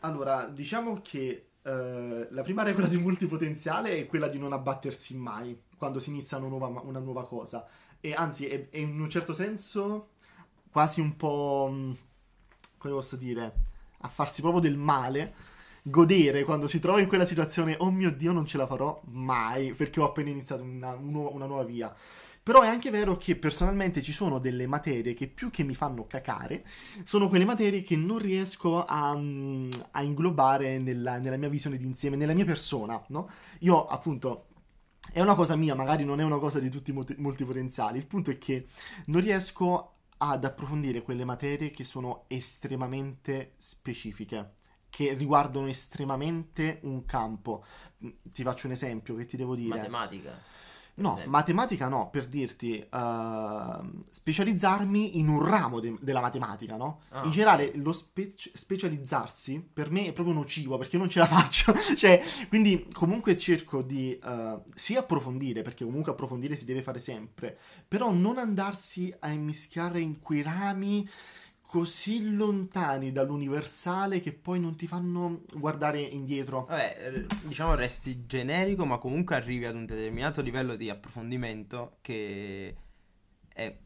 Allora, 0.00 0.46
diciamo 0.46 1.00
che 1.00 1.52
uh, 1.62 1.70
la 2.28 2.42
prima 2.42 2.64
regola 2.64 2.86
di 2.86 2.98
multipotenziale 2.98 3.96
è 3.96 4.06
quella 4.06 4.28
di 4.28 4.38
non 4.38 4.52
abbattersi 4.52 5.16
mai 5.16 5.58
quando 5.78 6.00
si 6.00 6.10
inizia 6.10 6.36
una 6.36 6.48
nuova, 6.48 6.66
una 6.82 6.98
nuova 6.98 7.26
cosa. 7.26 7.66
E 7.98 8.12
anzi, 8.12 8.46
è, 8.46 8.68
è 8.68 8.76
in 8.76 9.00
un 9.00 9.08
certo 9.08 9.32
senso 9.32 10.10
quasi 10.70 11.00
un 11.00 11.16
po' 11.16 11.68
mm, 11.72 11.92
come 12.78 12.94
posso 12.94 13.16
dire, 13.16 13.52
a 13.98 14.08
farsi 14.08 14.40
proprio 14.40 14.62
del 14.62 14.78
male, 14.78 15.34
godere 15.82 16.44
quando 16.44 16.66
si 16.66 16.78
trova 16.80 17.00
in 17.00 17.08
quella 17.08 17.26
situazione, 17.26 17.76
oh 17.78 17.90
mio 17.90 18.10
Dio, 18.10 18.32
non 18.32 18.46
ce 18.46 18.56
la 18.56 18.66
farò 18.66 19.00
mai 19.06 19.72
perché 19.74 20.00
ho 20.00 20.04
appena 20.04 20.30
iniziato 20.30 20.62
una, 20.62 20.94
una 20.94 21.46
nuova 21.46 21.64
via. 21.64 21.94
Però 22.42 22.62
è 22.62 22.68
anche 22.68 22.88
vero 22.88 23.18
che 23.18 23.36
personalmente 23.36 24.00
ci 24.00 24.12
sono 24.12 24.38
delle 24.38 24.66
materie 24.66 25.12
che 25.12 25.26
più 25.26 25.50
che 25.50 25.64
mi 25.64 25.74
fanno 25.74 26.06
cacare, 26.06 26.64
sono 27.04 27.28
quelle 27.28 27.44
materie 27.44 27.82
che 27.82 27.96
non 27.96 28.16
riesco 28.18 28.86
a, 28.86 29.14
mm, 29.14 29.70
a 29.90 30.02
inglobare 30.02 30.78
nella, 30.78 31.18
nella, 31.18 31.36
mia 31.36 31.50
visione 31.50 31.76
d'insieme, 31.76 32.16
nella 32.16 32.32
mia 32.32 32.46
persona, 32.46 33.02
no? 33.08 33.28
Io 33.60 33.86
appunto... 33.86 34.44
È 35.10 35.22
una 35.22 35.34
cosa 35.34 35.56
mia, 35.56 35.74
magari 35.74 36.04
non 36.04 36.20
è 36.20 36.22
una 36.22 36.36
cosa 36.36 36.58
di 36.58 36.68
tutti 36.68 36.90
i 36.90 37.14
multipotenziali. 37.16 37.96
Il 37.96 38.06
punto 38.06 38.30
è 38.30 38.36
che 38.36 38.66
non 39.06 39.22
riesco 39.22 39.97
ad 40.18 40.44
approfondire 40.44 41.02
quelle 41.02 41.24
materie 41.24 41.70
che 41.70 41.84
sono 41.84 42.24
estremamente 42.28 43.54
specifiche, 43.58 44.54
che 44.90 45.12
riguardano 45.14 45.68
estremamente 45.68 46.80
un 46.82 47.04
campo. 47.04 47.64
Ti 47.98 48.42
faccio 48.42 48.66
un 48.66 48.72
esempio 48.72 49.14
che 49.14 49.26
ti 49.26 49.36
devo 49.36 49.54
dire. 49.54 49.76
Matematica. 49.76 50.66
No, 50.98 51.12
esempio. 51.12 51.30
matematica 51.30 51.88
no, 51.88 52.10
per 52.10 52.26
dirti, 52.26 52.84
uh, 52.90 54.02
specializzarmi 54.10 55.18
in 55.18 55.28
un 55.28 55.44
ramo 55.44 55.80
de- 55.80 55.96
della 56.00 56.20
matematica, 56.20 56.76
no? 56.76 57.00
Ah. 57.10 57.24
In 57.24 57.30
generale, 57.30 57.72
lo 57.76 57.92
spe- 57.92 58.32
specializzarsi 58.36 59.68
per 59.72 59.90
me 59.90 60.06
è 60.06 60.12
proprio 60.12 60.34
nocivo 60.34 60.76
perché 60.78 60.96
non 60.96 61.08
ce 61.08 61.18
la 61.20 61.26
faccio. 61.28 61.74
cioè, 61.96 62.22
quindi 62.48 62.86
comunque 62.92 63.36
cerco 63.38 63.82
di 63.82 64.18
uh, 64.22 64.62
sì 64.74 64.96
approfondire, 64.96 65.62
perché 65.62 65.84
comunque 65.84 66.12
approfondire 66.12 66.56
si 66.56 66.64
deve 66.64 66.82
fare 66.82 67.00
sempre, 67.00 67.56
però 67.86 68.12
non 68.12 68.38
andarsi 68.38 69.14
a 69.20 69.28
immischiare 69.30 70.00
in 70.00 70.20
quei 70.20 70.42
rami 70.42 71.08
così 71.68 72.34
lontani 72.34 73.12
dall'universale 73.12 74.20
che 74.20 74.32
poi 74.32 74.58
non 74.58 74.74
ti 74.74 74.86
fanno 74.86 75.42
guardare 75.56 76.00
indietro. 76.00 76.64
Vabbè, 76.64 76.96
eh, 76.98 77.26
diciamo 77.42 77.74
resti 77.74 78.24
generico, 78.24 78.86
ma 78.86 78.96
comunque 78.96 79.36
arrivi 79.36 79.66
ad 79.66 79.74
un 79.74 79.84
determinato 79.84 80.40
livello 80.40 80.76
di 80.76 80.88
approfondimento 80.88 81.98
che 82.00 82.74
è 83.52 83.76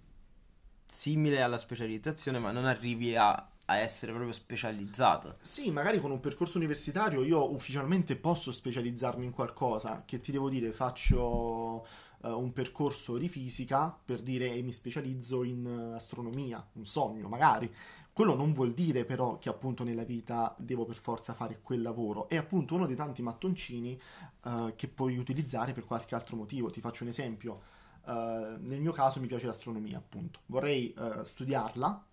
simile 0.86 1.42
alla 1.42 1.58
specializzazione, 1.58 2.38
ma 2.38 2.52
non 2.52 2.66
arrivi 2.66 3.16
a, 3.16 3.32
a 3.32 3.76
essere 3.76 4.12
proprio 4.12 4.32
specializzato. 4.32 5.34
Sì, 5.40 5.72
magari 5.72 5.98
con 5.98 6.12
un 6.12 6.20
percorso 6.20 6.58
universitario 6.58 7.24
io 7.24 7.52
ufficialmente 7.52 8.14
posso 8.14 8.52
specializzarmi 8.52 9.24
in 9.24 9.32
qualcosa, 9.32 10.04
che 10.06 10.20
ti 10.20 10.30
devo 10.30 10.48
dire, 10.48 10.70
faccio 10.70 11.84
uh, 12.22 12.28
un 12.30 12.52
percorso 12.52 13.16
di 13.16 13.28
fisica 13.28 13.96
per 14.04 14.22
dire 14.22 14.52
e 14.52 14.62
mi 14.62 14.72
specializzo 14.72 15.42
in 15.42 15.64
uh, 15.64 15.94
astronomia, 15.94 16.66
un 16.72 16.84
sogno 16.84 17.28
magari. 17.28 17.72
Quello 18.12 18.34
non 18.34 18.52
vuol 18.52 18.74
dire 18.74 19.04
però 19.04 19.38
che 19.38 19.48
appunto 19.48 19.84
nella 19.84 20.04
vita 20.04 20.54
devo 20.58 20.84
per 20.84 20.96
forza 20.96 21.32
fare 21.32 21.60
quel 21.62 21.80
lavoro. 21.82 22.28
È 22.28 22.36
appunto 22.36 22.74
uno 22.74 22.86
dei 22.86 22.96
tanti 22.96 23.22
mattoncini 23.22 23.98
uh, 24.44 24.74
che 24.76 24.88
puoi 24.88 25.16
utilizzare 25.16 25.72
per 25.72 25.84
qualche 25.84 26.14
altro 26.14 26.36
motivo. 26.36 26.70
Ti 26.70 26.80
faccio 26.80 27.04
un 27.04 27.08
esempio. 27.08 27.62
nel 28.04 28.80
mio 28.80 28.92
caso 28.92 29.20
mi 29.20 29.28
piace 29.28 29.46
l'astronomia, 29.46 29.96
appunto. 29.96 30.40
Vorrei 30.46 30.92
studiarla, 31.22 32.04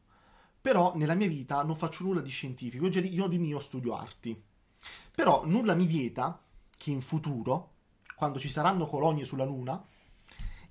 però 0.61 0.95
nella 0.95 1.15
mia 1.15 1.27
vita 1.27 1.63
non 1.63 1.75
faccio 1.75 2.03
nulla 2.03 2.21
di 2.21 2.29
scientifico. 2.29 2.85
Io 2.85 3.27
di 3.27 3.37
mio 3.39 3.59
studio 3.59 3.95
arti. 3.95 4.41
Però 5.13 5.45
nulla 5.45 5.73
mi 5.73 5.85
vieta 5.85 6.41
che 6.77 6.91
in 6.91 7.01
futuro, 7.01 7.73
quando 8.15 8.39
ci 8.39 8.49
saranno 8.49 8.85
colonie 8.85 9.25
sulla 9.25 9.43
Luna, 9.43 9.83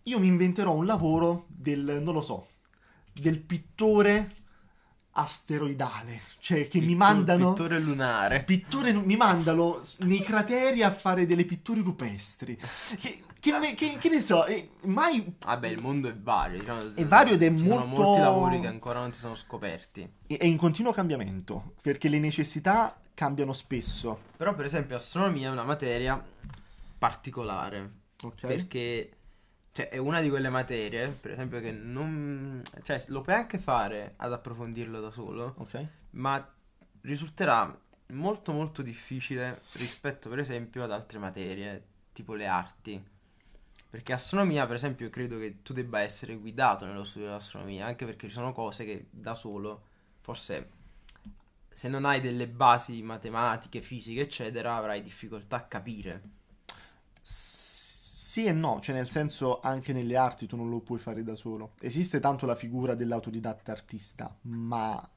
io 0.08 0.18
mi 0.18 0.26
inventerò 0.26 0.72
un 0.72 0.86
lavoro 0.86 1.44
del, 1.48 2.00
non 2.02 2.14
lo 2.14 2.22
so, 2.22 2.48
del 3.12 3.38
pittore 3.38 4.28
asteroidale, 5.12 6.20
cioè 6.38 6.68
che 6.68 6.78
Pittur- 6.78 6.86
mi 6.86 6.94
mandano 6.94 7.52
pittore 7.52 7.78
lunare. 7.80 8.44
Pittore 8.44 8.92
mi 8.92 9.16
mandano 9.16 9.80
nei 9.98 10.20
crateri 10.20 10.82
a 10.82 10.90
fare 10.90 11.26
delle 11.26 11.44
pitture 11.44 11.80
rupestri. 11.82 12.56
Che, 12.56 13.22
che, 13.40 13.74
che, 13.74 13.98
che 13.98 14.08
ne 14.08 14.20
so, 14.20 14.46
eh, 14.46 14.70
mai 14.84 15.34
Vabbè, 15.44 15.68
il 15.68 15.82
mondo 15.82 16.08
è 16.08 16.14
vario, 16.14 16.60
diciamo, 16.60 16.94
è 16.94 17.04
vario 17.04 17.34
ed 17.34 17.42
è 17.42 17.46
ci 17.46 17.64
molto 17.64 17.94
sono 17.94 18.04
molti 18.04 18.20
lavori 18.20 18.60
che 18.60 18.66
ancora 18.68 19.00
non 19.00 19.12
si 19.12 19.20
sono 19.20 19.34
scoperti. 19.34 20.08
È 20.26 20.44
in 20.44 20.56
continuo 20.56 20.92
cambiamento, 20.92 21.74
perché 21.82 22.08
le 22.08 22.18
necessità 22.18 22.98
cambiano 23.12 23.52
spesso. 23.52 24.20
Però 24.36 24.54
per 24.54 24.64
esempio 24.64 24.96
astronomia 24.96 25.48
è 25.48 25.52
una 25.52 25.64
materia 25.64 26.24
particolare. 26.96 28.06
Ok. 28.22 28.46
Perché 28.46 29.17
cioè, 29.78 29.90
è 29.90 29.96
una 29.96 30.20
di 30.20 30.28
quelle 30.28 30.48
materie, 30.48 31.06
per 31.06 31.30
esempio, 31.30 31.60
che 31.60 31.70
non... 31.70 32.60
Cioè, 32.82 33.04
lo 33.08 33.20
puoi 33.20 33.36
anche 33.36 33.58
fare 33.58 34.14
ad 34.16 34.32
approfondirlo 34.32 34.98
da 35.00 35.12
solo, 35.12 35.54
Ok. 35.58 35.86
ma 36.10 36.52
risulterà 37.02 37.78
molto 38.08 38.52
molto 38.52 38.82
difficile 38.82 39.60
rispetto, 39.74 40.28
per 40.28 40.40
esempio, 40.40 40.82
ad 40.82 40.90
altre 40.90 41.20
materie, 41.20 41.86
tipo 42.12 42.34
le 42.34 42.48
arti. 42.48 43.00
Perché 43.88 44.12
astronomia, 44.12 44.66
per 44.66 44.74
esempio, 44.74 45.08
credo 45.10 45.38
che 45.38 45.62
tu 45.62 45.72
debba 45.72 46.00
essere 46.00 46.34
guidato 46.34 46.84
nello 46.84 47.04
studio 47.04 47.28
dell'astronomia, 47.28 47.86
anche 47.86 48.04
perché 48.04 48.26
ci 48.26 48.32
sono 48.32 48.50
cose 48.52 48.84
che 48.84 49.06
da 49.10 49.34
solo, 49.34 49.84
forse, 50.22 50.70
se 51.70 51.88
non 51.88 52.04
hai 52.04 52.20
delle 52.20 52.48
basi 52.48 53.00
matematiche, 53.02 53.80
fisiche, 53.80 54.22
eccetera, 54.22 54.74
avrai 54.74 55.02
difficoltà 55.04 55.54
a 55.58 55.62
capire. 55.66 56.22
Sì 58.28 58.44
e 58.44 58.52
no, 58.52 58.78
cioè 58.82 58.94
nel 58.94 59.08
senso 59.08 59.58
anche 59.60 59.94
nelle 59.94 60.14
arti 60.14 60.46
tu 60.46 60.54
non 60.54 60.68
lo 60.68 60.82
puoi 60.82 60.98
fare 60.98 61.22
da 61.22 61.34
solo. 61.34 61.72
Esiste 61.80 62.20
tanto 62.20 62.44
la 62.44 62.54
figura 62.54 62.94
dell'autodidatta 62.94 63.72
artista, 63.72 64.36
ma 64.42 65.10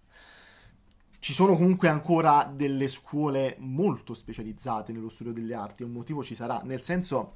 ci 1.19 1.33
sono 1.33 1.57
comunque 1.57 1.89
ancora 1.89 2.45
delle 2.45 2.87
scuole 2.87 3.57
molto 3.59 4.13
specializzate 4.13 4.93
nello 4.93 5.09
studio 5.09 5.33
delle 5.33 5.53
arti, 5.53 5.83
un 5.83 5.91
motivo 5.91 6.23
ci 6.23 6.35
sarà, 6.35 6.61
nel 6.63 6.83
senso 6.83 7.33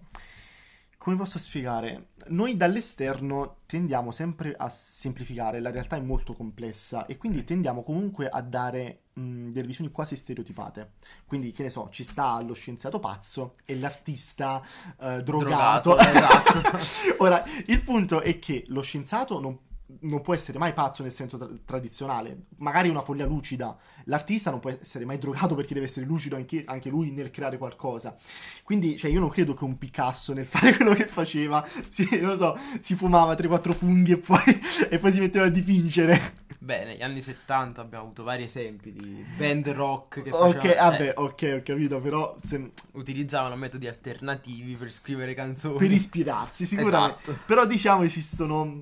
come 0.98 1.18
posso 1.18 1.38
spiegare? 1.40 2.12
Noi 2.28 2.56
dall'esterno 2.56 3.58
tendiamo 3.66 4.12
sempre 4.12 4.56
a 4.58 4.70
semplificare, 4.70 5.60
la 5.60 5.72
realtà 5.72 5.98
è 5.98 6.02
molto 6.02 6.32
complessa 6.32 7.06
e 7.06 7.18
quindi 7.18 7.44
tendiamo 7.44 7.84
comunque 7.84 8.30
a 8.30 8.40
dare 8.40 9.02
mh, 9.16 9.50
delle 9.50 9.68
visioni 9.68 9.92
quasi 9.92 10.16
stereotipate. 10.16 10.92
Quindi, 11.26 11.52
che 11.52 11.64
ne 11.64 11.70
so, 11.70 11.90
ci 11.92 12.04
sta 12.04 12.42
lo 12.42 12.54
scienziato 12.54 13.00
pazzo 13.00 13.56
e 13.66 13.78
l'artista 13.78 14.62
uh, 14.98 15.22
drogato. 15.22 15.96
drogato 15.96 15.98
esatto. 16.00 17.24
Ora, 17.24 17.44
il 17.66 17.82
punto 17.82 18.22
è 18.22 18.40
che 18.40 18.64
lo 18.68 18.82
scienziato 18.82 19.40
non 19.40 19.58
non 20.06 20.22
può 20.22 20.34
essere 20.34 20.58
mai 20.58 20.74
pazzo 20.74 21.04
nel 21.04 21.12
senso 21.12 21.38
tra- 21.38 21.50
tradizionale, 21.64 22.46
magari 22.58 22.90
una 22.90 23.02
follia 23.02 23.26
lucida. 23.26 23.78
L'artista 24.06 24.52
non 24.52 24.60
può 24.60 24.70
essere 24.70 25.06
mai 25.06 25.18
drogato 25.18 25.56
perché 25.56 25.74
deve 25.74 25.88
essere 25.88 26.06
lucido 26.06 26.36
anche, 26.36 26.64
anche, 26.66 26.90
lui 26.90 27.12
nel 27.12 27.32
creare 27.32 27.58
qualcosa. 27.58 28.16
Quindi, 28.64 28.98
cioè, 28.98 29.12
io 29.12 29.20
non 29.20 29.30
credo 29.30 29.54
che 29.54 29.64
un 29.64 29.78
Picasso 29.78 30.34
nel 30.34 30.46
fare 30.46 30.76
quello 30.76 30.94
che 30.94 31.08
faceva, 31.08 31.66
si, 31.90 32.08
so, 32.38 32.58
si 32.80 32.96
fumava 32.96 33.34
3-4 33.34 33.74
funghi 33.74 34.14
e 34.14 34.18
poi, 34.18 34.44
e 34.90 35.00
poi 35.00 35.12
si 35.12 35.20
metteva 35.20 35.46
a 35.46 35.50
dipingere. 35.50 36.44
Beh, 36.66 36.84
negli 36.84 37.04
anni 37.04 37.22
70 37.22 37.80
abbiamo 37.80 38.06
avuto 38.06 38.24
vari 38.24 38.44
esempi 38.44 38.92
di 38.92 39.24
band 39.38 39.70
rock 39.70 40.24
che 40.24 40.32
facevano... 40.32 40.58
Ok, 40.58 40.76
vabbè, 40.76 41.04
eh, 41.10 41.14
ok, 41.16 41.54
ho 41.58 41.62
capito, 41.64 42.00
però... 42.00 42.36
Se... 42.44 42.72
Utilizzavano 42.94 43.56
metodi 43.56 43.88
alternativi 43.88 44.74
per 44.74 44.92
scrivere 44.92 45.36
canzoni. 45.36 45.78
Per 45.78 45.92
ispirarsi, 45.92 46.66
sicuramente. 46.66 46.94
Esatto. 47.26 47.40
Però 47.46 47.66
diciamo 47.66 48.04
esistono 48.04 48.82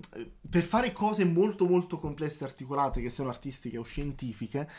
per 0.49 0.63
fare 0.63 0.91
cose 0.91 1.12
molto 1.23 1.65
molto 1.67 1.97
complesse 1.97 2.43
e 2.43 2.47
articolate, 2.47 3.01
che 3.01 3.09
siano 3.09 3.29
artistiche 3.29 3.77
o 3.77 3.83
scientifiche, 3.83 4.69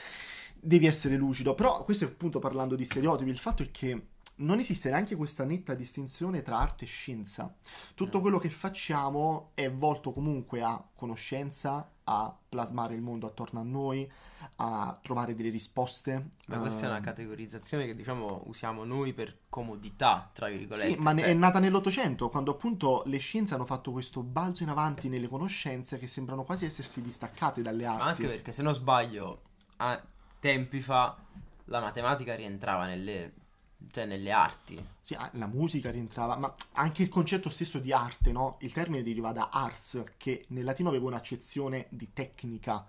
devi 0.60 0.86
essere 0.86 1.16
lucido. 1.16 1.54
Però 1.54 1.82
questo 1.84 2.04
è 2.04 2.08
appunto 2.08 2.38
parlando 2.38 2.74
di 2.74 2.84
stereotipi, 2.84 3.30
il 3.30 3.38
fatto 3.38 3.62
è 3.62 3.70
che 3.70 4.06
non 4.36 4.58
esiste 4.58 4.90
neanche 4.90 5.14
questa 5.14 5.44
netta 5.44 5.74
distinzione 5.74 6.42
tra 6.42 6.58
arte 6.58 6.84
e 6.84 6.88
scienza. 6.88 7.54
Tutto 7.94 8.18
Mm. 8.18 8.20
quello 8.20 8.38
che 8.38 8.50
facciamo 8.50 9.52
è 9.54 9.70
volto 9.70 10.12
comunque 10.12 10.60
a 10.62 10.84
conoscenza, 10.94 11.88
a 12.04 12.34
plasmare 12.48 12.94
il 12.94 13.00
mondo 13.00 13.26
attorno 13.26 13.60
a 13.60 13.62
noi, 13.62 14.10
a 14.56 14.98
trovare 15.02 15.34
delle 15.34 15.48
risposte. 15.50 16.30
Ma 16.46 16.58
questa 16.58 16.84
è 16.84 16.88
una 16.88 16.98
Ehm, 16.98 17.02
categorizzazione 17.02 17.86
che 17.86 17.94
diciamo 17.94 18.42
usiamo 18.46 18.84
noi 18.84 19.12
per 19.12 19.38
comodità, 19.48 20.30
tra 20.32 20.48
virgolette. 20.48 20.88
Sì, 20.90 20.96
ma 20.96 21.12
ne- 21.12 21.22
Cioè, 21.22 21.30
è 21.30 21.34
nata 21.34 21.58
nell'Ottocento, 21.58 22.28
quando 22.28 22.50
appunto 22.52 23.02
le 23.06 23.18
scienze 23.18 23.54
hanno 23.54 23.64
fatto 23.64 23.90
questo 23.92 24.22
balzo 24.22 24.62
in 24.62 24.68
avanti 24.68 25.08
nelle 25.08 25.28
conoscenze 25.28 25.98
che 25.98 26.06
sembrano 26.06 26.44
quasi 26.44 26.66
essersi 26.66 27.00
distaccate 27.02 27.62
dalle 27.62 27.84
ma 27.86 27.92
arti. 27.94 28.08
anche 28.08 28.26
perché 28.28 28.52
se 28.52 28.62
non 28.62 28.74
sbaglio, 28.74 29.42
a 29.78 30.00
tempi 30.38 30.80
fa 30.82 31.16
la 31.66 31.80
matematica 31.80 32.34
rientrava 32.34 32.84
nelle, 32.86 33.32
cioè, 33.90 34.06
nelle 34.06 34.30
arti. 34.30 34.82
Sì, 35.00 35.14
ah, 35.14 35.30
la 35.34 35.46
musica 35.46 35.90
rientrava, 35.90 36.36
ma 36.36 36.54
anche 36.72 37.02
il 37.02 37.08
concetto 37.08 37.50
stesso 37.50 37.78
di 37.78 37.92
arte, 37.92 38.32
no? 38.32 38.56
Il 38.60 38.72
termine 38.72 39.02
deriva 39.02 39.32
da 39.32 39.48
ars, 39.50 40.02
che 40.16 40.44
nel 40.48 40.64
latino 40.64 40.88
aveva 40.88 41.06
un'accezione 41.06 41.86
di 41.90 42.12
tecnica. 42.12 42.86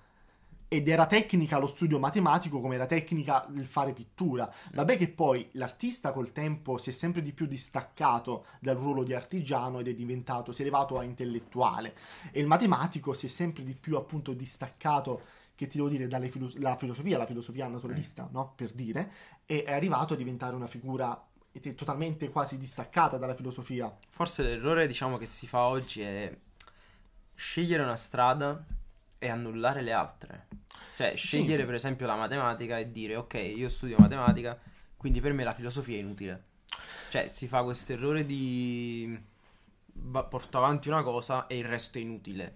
Ed 0.67 0.87
era 0.87 1.05
tecnica 1.05 1.59
lo 1.59 1.67
studio 1.67 1.99
matematico 1.99 2.59
come 2.59 2.75
era 2.75 2.87
tecnica 2.87 3.47
il 3.53 3.65
fare 3.65 3.93
pittura. 3.93 4.51
Vabbè 4.73 4.97
che 4.97 5.07
poi 5.09 5.47
l'artista 5.53 6.11
col 6.11 6.31
tempo 6.31 6.77
si 6.77 6.89
è 6.89 6.93
sempre 6.93 7.21
di 7.21 7.33
più 7.33 7.45
distaccato 7.45 8.45
dal 8.59 8.75
ruolo 8.75 9.03
di 9.03 9.13
artigiano 9.13 9.79
ed 9.79 9.87
è 9.87 9.93
diventato, 9.93 10.51
si 10.51 10.61
è 10.61 10.65
elevato 10.65 10.97
a 10.97 11.03
intellettuale. 11.03 11.95
E 12.31 12.39
il 12.39 12.47
matematico 12.47 13.13
si 13.13 13.27
è 13.27 13.29
sempre 13.29 13.63
di 13.63 13.75
più 13.75 13.95
appunto 13.95 14.33
distaccato, 14.33 15.21
che 15.55 15.67
ti 15.67 15.77
devo 15.77 15.89
dire, 15.89 16.07
dalla 16.07 16.27
filosofia, 16.75 17.17
la 17.17 17.25
filosofia 17.25 17.67
naturalista, 17.67 18.27
no? 18.31 18.53
Per 18.55 18.73
dire, 18.73 19.11
e 19.45 19.63
è 19.63 19.73
arrivato 19.73 20.13
a 20.13 20.17
diventare 20.17 20.55
una 20.55 20.67
figura 20.67 21.27
totalmente 21.75 22.29
quasi 22.29 22.57
distaccata 22.57 23.17
dalla 23.17 23.33
filosofia. 23.33 23.95
Forse 24.09 24.43
l'errore, 24.43 24.87
diciamo, 24.87 25.17
che 25.17 25.25
si 25.25 25.47
fa 25.47 25.67
oggi 25.67 26.01
è 26.01 26.37
scegliere 27.33 27.83
una 27.83 27.95
strada 27.95 28.63
e 29.17 29.29
annullare 29.29 29.81
le 29.81 29.93
altre. 29.93 30.47
Cioè, 30.95 31.15
scegliere 31.15 31.65
per 31.65 31.75
esempio 31.75 32.05
la 32.05 32.15
matematica 32.15 32.77
e 32.77 32.91
dire, 32.91 33.15
ok, 33.15 33.33
io 33.33 33.69
studio 33.69 33.97
matematica, 33.97 34.59
quindi 34.97 35.21
per 35.21 35.33
me 35.33 35.43
la 35.43 35.53
filosofia 35.53 35.95
è 35.95 35.99
inutile. 35.99 36.43
Cioè, 37.09 37.29
si 37.29 37.47
fa 37.47 37.63
questo 37.63 37.93
errore 37.93 38.25
di 38.25 39.17
ba- 39.91 40.25
porto 40.25 40.57
avanti 40.57 40.89
una 40.89 41.03
cosa 41.03 41.47
e 41.47 41.57
il 41.57 41.65
resto 41.65 41.97
è 41.97 42.01
inutile. 42.01 42.55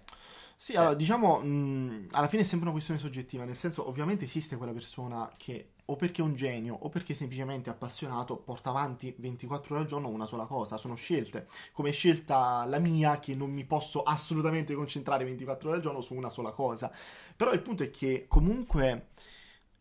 Sì, 0.62 0.76
allora 0.76 0.92
diciamo, 0.92 1.38
mh, 1.40 2.08
alla 2.10 2.28
fine 2.28 2.42
è 2.42 2.44
sempre 2.44 2.64
una 2.66 2.72
questione 2.72 3.00
soggettiva, 3.00 3.44
nel 3.44 3.56
senso 3.56 3.88
ovviamente 3.88 4.26
esiste 4.26 4.56
quella 4.56 4.72
persona 4.72 5.30
che 5.38 5.70
o 5.86 5.96
perché 5.96 6.20
è 6.20 6.24
un 6.24 6.34
genio 6.36 6.74
o 6.78 6.90
perché 6.90 7.14
semplicemente 7.14 7.70
è 7.70 7.72
appassionato 7.72 8.36
porta 8.36 8.68
avanti 8.68 9.12
24 9.18 9.74
ore 9.74 9.84
al 9.84 9.88
giorno 9.88 10.08
una 10.08 10.26
sola 10.26 10.44
cosa, 10.44 10.76
sono 10.76 10.94
scelte, 10.96 11.48
come 11.72 11.92
scelta 11.92 12.64
la 12.66 12.78
mia 12.78 13.18
che 13.20 13.34
non 13.34 13.50
mi 13.50 13.64
posso 13.64 14.02
assolutamente 14.02 14.74
concentrare 14.74 15.24
24 15.24 15.68
ore 15.70 15.78
al 15.78 15.82
giorno 15.82 16.02
su 16.02 16.14
una 16.14 16.28
sola 16.30 16.50
cosa, 16.52 16.92
però 17.34 17.52
il 17.52 17.62
punto 17.62 17.82
è 17.82 17.90
che 17.90 18.26
comunque 18.28 19.08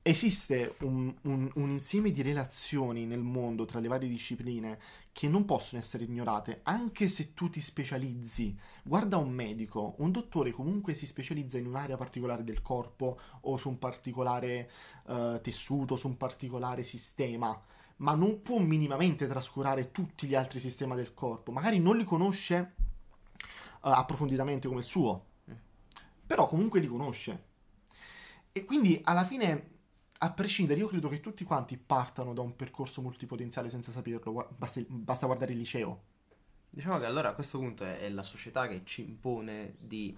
esiste 0.01 0.75
un, 0.79 1.13
un- 1.23 1.51
un 1.55 1.69
insieme 1.71 2.11
di 2.11 2.21
relazioni 2.21 3.05
nel 3.05 3.19
mondo 3.21 3.65
tra 3.65 3.79
le 3.79 3.87
varie 3.87 4.07
discipline 4.07 4.79
che 5.19 5.27
non 5.27 5.43
possono 5.43 5.81
essere 5.81 6.05
ignorate, 6.05 6.61
anche 6.63 7.09
se 7.09 7.33
tu 7.33 7.49
ti 7.49 7.59
specializzi. 7.59 8.57
Guarda 8.83 9.17
un 9.17 9.31
medico, 9.31 9.95
un 9.97 10.13
dottore 10.13 10.51
comunque 10.51 10.95
si 10.95 11.05
specializza 11.05 11.57
in 11.57 11.67
un'area 11.67 11.97
particolare 11.97 12.45
del 12.45 12.61
corpo 12.61 13.19
o 13.41 13.57
su 13.57 13.67
un 13.67 13.77
particolare 13.79 14.71
eh, 15.07 15.39
tessuto, 15.43 15.97
su 15.97 16.07
un 16.07 16.15
particolare 16.15 16.85
sistema, 16.85 17.61
ma 17.97 18.13
non 18.13 18.41
può 18.41 18.59
minimamente 18.59 19.27
trascurare 19.27 19.91
tutti 19.91 20.25
gli 20.25 20.35
altri 20.35 20.61
sistemi 20.61 20.95
del 20.95 21.13
corpo. 21.13 21.51
Magari 21.51 21.79
non 21.79 21.97
li 21.97 22.05
conosce 22.05 22.75
eh, 23.35 23.43
approfonditamente 23.81 24.69
come 24.69 24.79
il 24.79 24.85
suo, 24.85 25.25
però 26.25 26.47
comunque 26.47 26.79
li 26.79 26.87
conosce. 26.87 27.43
E 28.53 28.63
quindi 28.63 29.01
alla 29.03 29.25
fine, 29.25 29.78
a 30.21 30.31
prescindere, 30.31 30.79
io 30.79 30.87
credo 30.87 31.07
che 31.09 31.19
tutti 31.21 31.43
quanti 31.43 31.77
partano 31.77 32.33
da 32.33 32.41
un 32.41 32.55
percorso 32.55 33.01
multipotenziale 33.01 33.69
senza 33.69 33.91
saperlo. 33.91 34.49
Basta, 34.57 34.81
basta 34.87 35.25
guardare 35.25 35.53
il 35.53 35.57
liceo. 35.59 36.03
Diciamo 36.69 36.99
che 36.99 37.05
allora 37.05 37.29
a 37.29 37.33
questo 37.33 37.57
punto 37.57 37.83
è, 37.85 37.99
è 37.99 38.09
la 38.09 38.23
società 38.23 38.67
che 38.67 38.81
ci 38.83 39.01
impone 39.01 39.75
di 39.79 40.15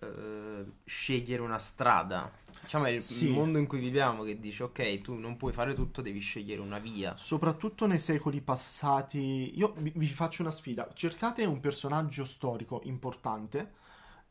eh, 0.00 0.64
scegliere 0.84 1.42
una 1.42 1.58
strada. 1.58 2.30
Diciamo 2.62 2.84
è 2.86 2.90
il, 2.90 3.02
Sì. 3.02 3.26
il 3.26 3.32
mondo 3.32 3.58
in 3.58 3.66
cui 3.66 3.80
viviamo 3.80 4.22
che 4.22 4.38
dice 4.38 4.62
ok, 4.64 5.00
tu 5.00 5.14
non 5.14 5.36
puoi 5.36 5.52
fare 5.52 5.74
tutto, 5.74 6.02
devi 6.02 6.20
scegliere 6.20 6.60
una 6.60 6.78
via. 6.78 7.16
Soprattutto 7.16 7.86
nei 7.86 7.98
secoli 7.98 8.40
passati, 8.40 9.58
io 9.58 9.74
vi, 9.78 9.92
vi 9.94 10.08
faccio 10.08 10.42
una 10.42 10.50
sfida. 10.50 10.88
Cercate 10.94 11.44
un 11.44 11.60
personaggio 11.60 12.24
storico 12.24 12.80
importante 12.84 13.72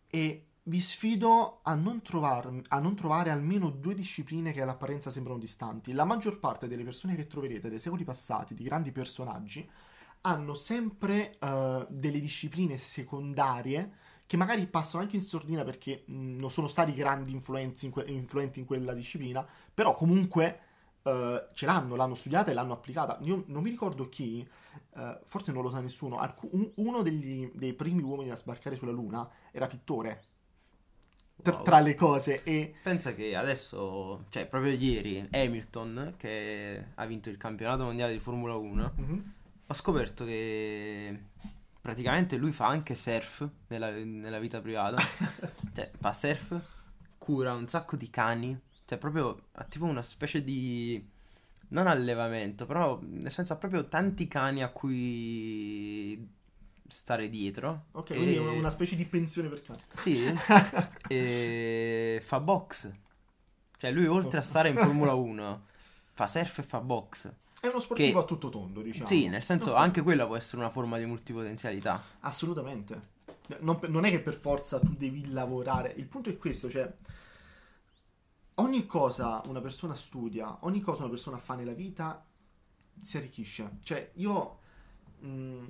e 0.07 0.48
vi 0.69 0.79
sfido 0.79 1.61
a 1.63 1.73
non, 1.73 2.01
trovar- 2.03 2.61
a 2.67 2.79
non 2.79 2.95
trovare 2.95 3.31
almeno 3.31 3.71
due 3.71 3.95
discipline 3.95 4.51
che 4.51 4.61
all'apparenza 4.61 5.09
sembrano 5.09 5.39
distanti. 5.39 5.93
La 5.93 6.05
maggior 6.05 6.39
parte 6.39 6.67
delle 6.67 6.83
persone 6.83 7.15
che 7.15 7.25
troverete 7.25 7.69
dei 7.69 7.79
secoli 7.79 8.03
passati, 8.03 8.53
di 8.53 8.63
grandi 8.63 8.91
personaggi, 8.91 9.67
hanno 10.21 10.53
sempre 10.53 11.37
eh, 11.39 11.87
delle 11.89 12.19
discipline 12.19 12.77
secondarie 12.77 13.93
che 14.27 14.37
magari 14.37 14.67
passano 14.67 15.01
anche 15.01 15.15
in 15.15 15.23
sordina 15.23 15.63
perché 15.63 16.03
mh, 16.05 16.35
non 16.37 16.51
sono 16.51 16.67
stati 16.67 16.93
grandi 16.93 17.31
in 17.31 17.41
que- 17.91 18.05
influenti 18.07 18.59
in 18.59 18.65
quella 18.65 18.93
disciplina, 18.93 19.43
però 19.73 19.95
comunque 19.95 20.59
eh, 21.01 21.47
ce 21.51 21.65
l'hanno, 21.65 21.95
l'hanno 21.95 22.13
studiata 22.13 22.51
e 22.51 22.53
l'hanno 22.53 22.73
applicata. 22.73 23.17
Io 23.21 23.43
non 23.47 23.63
mi 23.63 23.71
ricordo 23.71 24.07
chi, 24.07 24.47
eh, 24.95 25.19
forse 25.25 25.51
non 25.51 25.63
lo 25.63 25.71
sa 25.71 25.79
nessuno, 25.79 26.19
alcu- 26.19 26.53
un- 26.53 26.69
uno 26.75 27.01
degli- 27.01 27.49
dei 27.55 27.73
primi 27.73 28.03
uomini 28.03 28.29
a 28.29 28.35
sbarcare 28.35 28.75
sulla 28.75 28.91
Luna 28.91 29.27
era 29.51 29.65
pittore. 29.65 30.23
Tra, 31.41 31.53
Wow. 31.55 31.63
tra 31.63 31.79
le 31.79 31.95
cose 31.95 32.43
e 32.43 32.73
Pensa 32.83 33.13
che 33.13 33.35
adesso, 33.35 34.25
cioè 34.29 34.45
proprio 34.45 34.73
ieri, 34.73 35.25
Hamilton, 35.31 36.15
che 36.17 36.85
ha 36.95 37.05
vinto 37.05 37.29
il 37.29 37.37
campionato 37.37 37.85
mondiale 37.85 38.11
di 38.13 38.19
Formula 38.19 38.55
1, 38.55 38.91
Mhm. 38.95 39.33
ho 39.67 39.73
scoperto 39.73 40.25
che 40.25 41.17
praticamente 41.81 42.35
lui 42.35 42.51
fa 42.51 42.67
anche 42.67 42.93
surf 42.95 43.47
nella, 43.67 43.89
nella 43.91 44.39
vita 44.39 44.59
privata. 44.59 44.97
cioè, 45.73 45.89
fa 45.99 46.11
surf, 46.13 46.59
cura 47.17 47.53
un 47.53 47.67
sacco 47.67 47.95
di 47.95 48.09
cani. 48.09 48.59
Cioè, 48.85 48.97
proprio 48.97 49.39
ha 49.53 49.63
tipo 49.63 49.85
una 49.85 50.01
specie 50.01 50.43
di. 50.43 51.07
Non 51.71 51.85
allevamento, 51.85 52.65
però 52.65 52.99
nel 53.03 53.31
senso 53.31 53.53
ha 53.53 53.57
proprio 53.57 53.87
tanti 53.87 54.27
cani 54.27 54.63
a 54.63 54.69
cui 54.69 56.27
stare 56.89 57.29
dietro. 57.29 57.85
Ok, 57.91 58.11
E- 58.11 58.15
quindi 58.15 58.35
è 58.35 58.39
una, 58.39 58.69
specie 58.69 58.95
di 58.95 59.05
pensione 59.05 59.47
per 59.49 59.61
cani. 59.61 59.79
Sì, 59.93 60.25
e 61.07 62.19
fa 62.23 62.39
box. 62.39 62.91
Cioè, 63.77 63.91
lui 63.91 64.05
oltre 64.07 64.39
a 64.39 64.41
stare 64.41 64.69
in 64.69 64.75
Formula 64.75 65.13
1, 65.15 65.65
fa 66.13 66.27
surf 66.27 66.57
e 66.59 66.63
fa 66.63 66.81
box. 66.81 67.31
È 67.61 67.67
uno 67.67 67.79
sportivo 67.79 68.19
Che- 68.19 68.23
a 68.23 68.27
tutto 68.27 68.49
tondo, 68.49 68.81
diciamo. 68.81 69.05
Sì, 69.07 69.27
nel 69.27 69.43
senso, 69.43 69.71
Ok. 69.71 69.77
anche 69.77 70.01
quella 70.01 70.25
può 70.25 70.35
essere 70.35 70.57
una 70.61 70.69
forma 70.69 70.97
di 70.97 71.05
multipotenzialità. 71.05 72.01
Assolutamente. 72.21 73.17
Non, 73.59 73.79
non 73.87 74.05
è 74.05 74.09
che 74.11 74.19
per 74.19 74.35
forza 74.35 74.79
tu 74.79 74.93
devi 74.95 75.29
lavorare. 75.31 75.91
Il 75.97 76.05
punto 76.05 76.29
è 76.29 76.37
questo, 76.37 76.69
cioè 76.69 76.89
ogni 78.55 78.85
cosa 78.85 79.41
una 79.47 79.61
persona 79.61 79.95
studia, 79.95 80.57
ogni 80.61 80.81
cosa 80.81 81.01
una 81.01 81.09
persona 81.11 81.37
fa 81.37 81.55
nella 81.55 81.73
vita 81.73 82.23
si 83.01 83.17
arricchisce. 83.17 83.77
Cioè, 83.83 84.11
io 84.15 84.59
mh, 85.19 85.63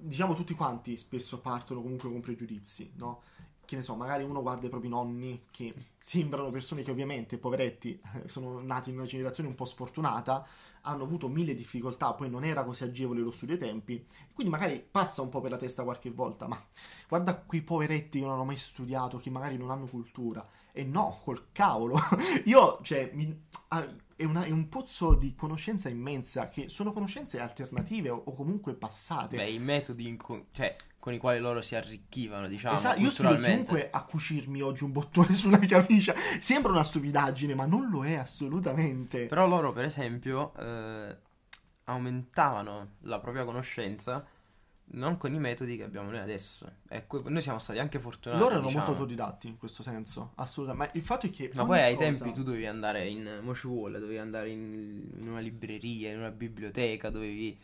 diciamo 0.00 0.34
tutti 0.34 0.54
quanti 0.54 0.96
spesso 0.96 1.40
partono 1.40 1.80
comunque 1.82 2.10
con 2.10 2.20
pregiudizi, 2.20 2.92
no? 2.96 3.22
Che 3.64 3.76
ne 3.76 3.82
so, 3.82 3.94
magari 3.96 4.24
uno 4.24 4.40
guarda 4.40 4.66
i 4.66 4.70
propri 4.70 4.88
nonni 4.88 5.44
che 5.50 5.74
sembrano 6.00 6.50
persone 6.50 6.82
che 6.82 6.90
ovviamente, 6.90 7.38
poveretti, 7.38 8.00
sono 8.26 8.60
nati 8.60 8.90
in 8.90 8.96
una 8.96 9.06
generazione 9.06 9.48
un 9.48 9.54
po' 9.54 9.64
sfortunata, 9.66 10.46
hanno 10.82 11.04
avuto 11.04 11.28
mille 11.28 11.54
difficoltà, 11.54 12.14
poi 12.14 12.30
non 12.30 12.44
era 12.44 12.64
così 12.64 12.84
agevole 12.84 13.20
lo 13.20 13.30
studio 13.30 13.54
ai 13.54 13.60
tempi, 13.60 14.04
quindi 14.32 14.52
magari 14.52 14.80
passa 14.90 15.20
un 15.22 15.28
po' 15.28 15.40
per 15.40 15.50
la 15.50 15.56
testa 15.58 15.84
qualche 15.84 16.10
volta, 16.10 16.46
ma 16.48 16.58
guarda 17.08 17.36
quei 17.36 17.62
poveretti 17.62 18.18
che 18.20 18.24
non 18.24 18.34
hanno 18.34 18.44
mai 18.44 18.56
studiato, 18.56 19.18
che 19.18 19.30
magari 19.30 19.56
non 19.56 19.70
hanno 19.70 19.86
cultura. 19.86 20.46
E 20.72 20.84
no, 20.84 21.20
col 21.24 21.46
cavolo. 21.52 21.98
Io, 22.46 22.78
cioè, 22.82 23.10
mi- 23.14 23.44
ah, 23.68 23.86
è, 24.18 24.24
una- 24.24 24.42
è 24.42 24.50
un 24.50 24.68
pozzo 24.68 25.14
di 25.14 25.34
conoscenza 25.36 25.88
immensa, 25.88 26.48
che 26.48 26.68
sono 26.68 26.92
conoscenze 26.92 27.38
alternative 27.40 28.10
o, 28.10 28.20
o 28.26 28.34
comunque 28.34 28.74
passate. 28.74 29.36
Beh, 29.36 29.48
i 29.48 29.58
metodi 29.60 30.16
co- 30.16 30.46
cioè, 30.50 30.74
con 30.98 31.12
i 31.14 31.18
quali 31.18 31.38
loro 31.38 31.62
si 31.62 31.76
arricchivano, 31.76 32.48
diciamo, 32.48 32.76
Esatto, 32.76 32.98
io 32.98 33.06
culturalmente. 33.06 33.50
chiunque 33.64 33.88
a 33.90 34.02
cucirmi 34.02 34.60
oggi 34.60 34.82
un 34.82 34.90
bottone 34.92 35.32
sulla 35.34 35.58
camicia. 35.60 36.14
Sembra 36.40 36.72
una 36.72 36.82
stupidaggine, 36.82 37.54
ma 37.54 37.64
non 37.64 37.88
lo 37.88 38.04
è 38.04 38.14
assolutamente. 38.14 39.26
Però 39.26 39.46
loro, 39.46 39.72
per 39.72 39.84
esempio, 39.84 40.52
eh, 40.56 41.16
aumentavano 41.84 42.94
la 43.02 43.18
propria 43.20 43.44
conoscenza 43.44 44.26
non 44.90 45.16
con 45.18 45.34
i 45.34 45.38
metodi 45.38 45.76
che 45.76 45.84
abbiamo 45.84 46.10
noi 46.10 46.20
adesso. 46.20 46.70
Ecco, 46.88 47.22
noi 47.28 47.42
siamo 47.42 47.58
stati 47.58 47.78
anche 47.78 47.98
fortunati. 47.98 48.40
Loro 48.40 48.52
erano 48.54 48.66
diciamo. 48.68 48.84
molto 48.86 49.00
autodidatti 49.00 49.46
in 49.48 49.56
questo 49.58 49.82
senso, 49.82 50.32
assolutamente. 50.36 50.92
Ma 50.92 50.98
il 50.98 51.04
fatto 51.04 51.26
è 51.26 51.30
che. 51.30 51.50
Ma 51.54 51.64
poi 51.66 51.80
ai 51.80 51.94
cosa- 51.94 52.10
tempi 52.10 52.32
tu 52.32 52.42
dovevi 52.42 52.66
andare 52.66 53.06
in 53.06 53.40
mo 53.42 53.54
ci 53.54 53.66
vuole, 53.66 53.98
dovevi 53.98 54.18
andare 54.18 54.50
in, 54.50 55.08
in 55.20 55.28
una 55.28 55.40
libreria, 55.40 56.10
in 56.10 56.18
una 56.18 56.30
biblioteca, 56.30 57.10
dovevi 57.10 57.58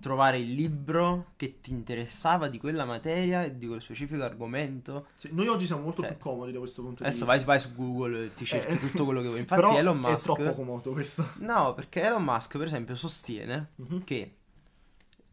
trovare 0.00 0.38
il 0.38 0.52
libro 0.54 1.32
che 1.36 1.60
ti 1.60 1.70
interessava 1.72 2.48
di 2.48 2.58
quella 2.58 2.84
materia 2.86 3.44
e 3.44 3.56
di 3.58 3.66
quel 3.66 3.82
specifico 3.82 4.22
argomento. 4.22 5.08
Sì, 5.16 5.28
noi 5.32 5.46
oggi 5.48 5.66
siamo 5.66 5.82
molto 5.82 6.00
Cioè, 6.02 6.12
più 6.12 6.20
comodi 6.20 6.52
da 6.52 6.58
questo 6.58 6.82
punto 6.82 7.02
Adesso 7.02 7.20
di 7.20 7.26
vai, 7.26 7.36
vista. 7.36 7.50
vai 7.52 7.60
su 7.60 7.74
Google 7.74 8.24
e 8.24 8.34
ti 8.34 8.44
cerchi 8.46 8.72
Eh, 8.72 8.78
tutto 8.78 9.04
quello 9.04 9.20
che 9.20 9.26
vuoi. 9.28 9.40
Infatti 9.44 9.76
Elon 9.76 9.98
è 9.98 10.00
Musk 10.08 10.24
troppo 10.24 10.54
comodo 10.54 10.92
questo. 10.92 11.26
No, 11.40 11.74
perché 11.74 12.02
Elon 12.02 12.22
Musk, 12.24 12.56
per 12.56 12.66
esempio, 12.66 12.94
sostiene 12.96 13.70
Mhm. 13.76 14.04
che 14.04 14.36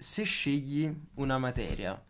se 0.02 0.24
scegli 0.24 0.92
una 1.16 1.38
materia 1.38 2.04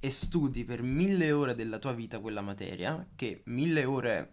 e 0.00 0.10
studi 0.10 0.64
per 0.64 0.80
mille 0.80 1.32
ore 1.32 1.54
della 1.54 1.78
tua 1.78 1.92
vita 1.92 2.18
quella 2.18 2.40
materia, 2.40 3.06
che 3.14 3.42
mille 3.44 3.84
ore 3.84 4.32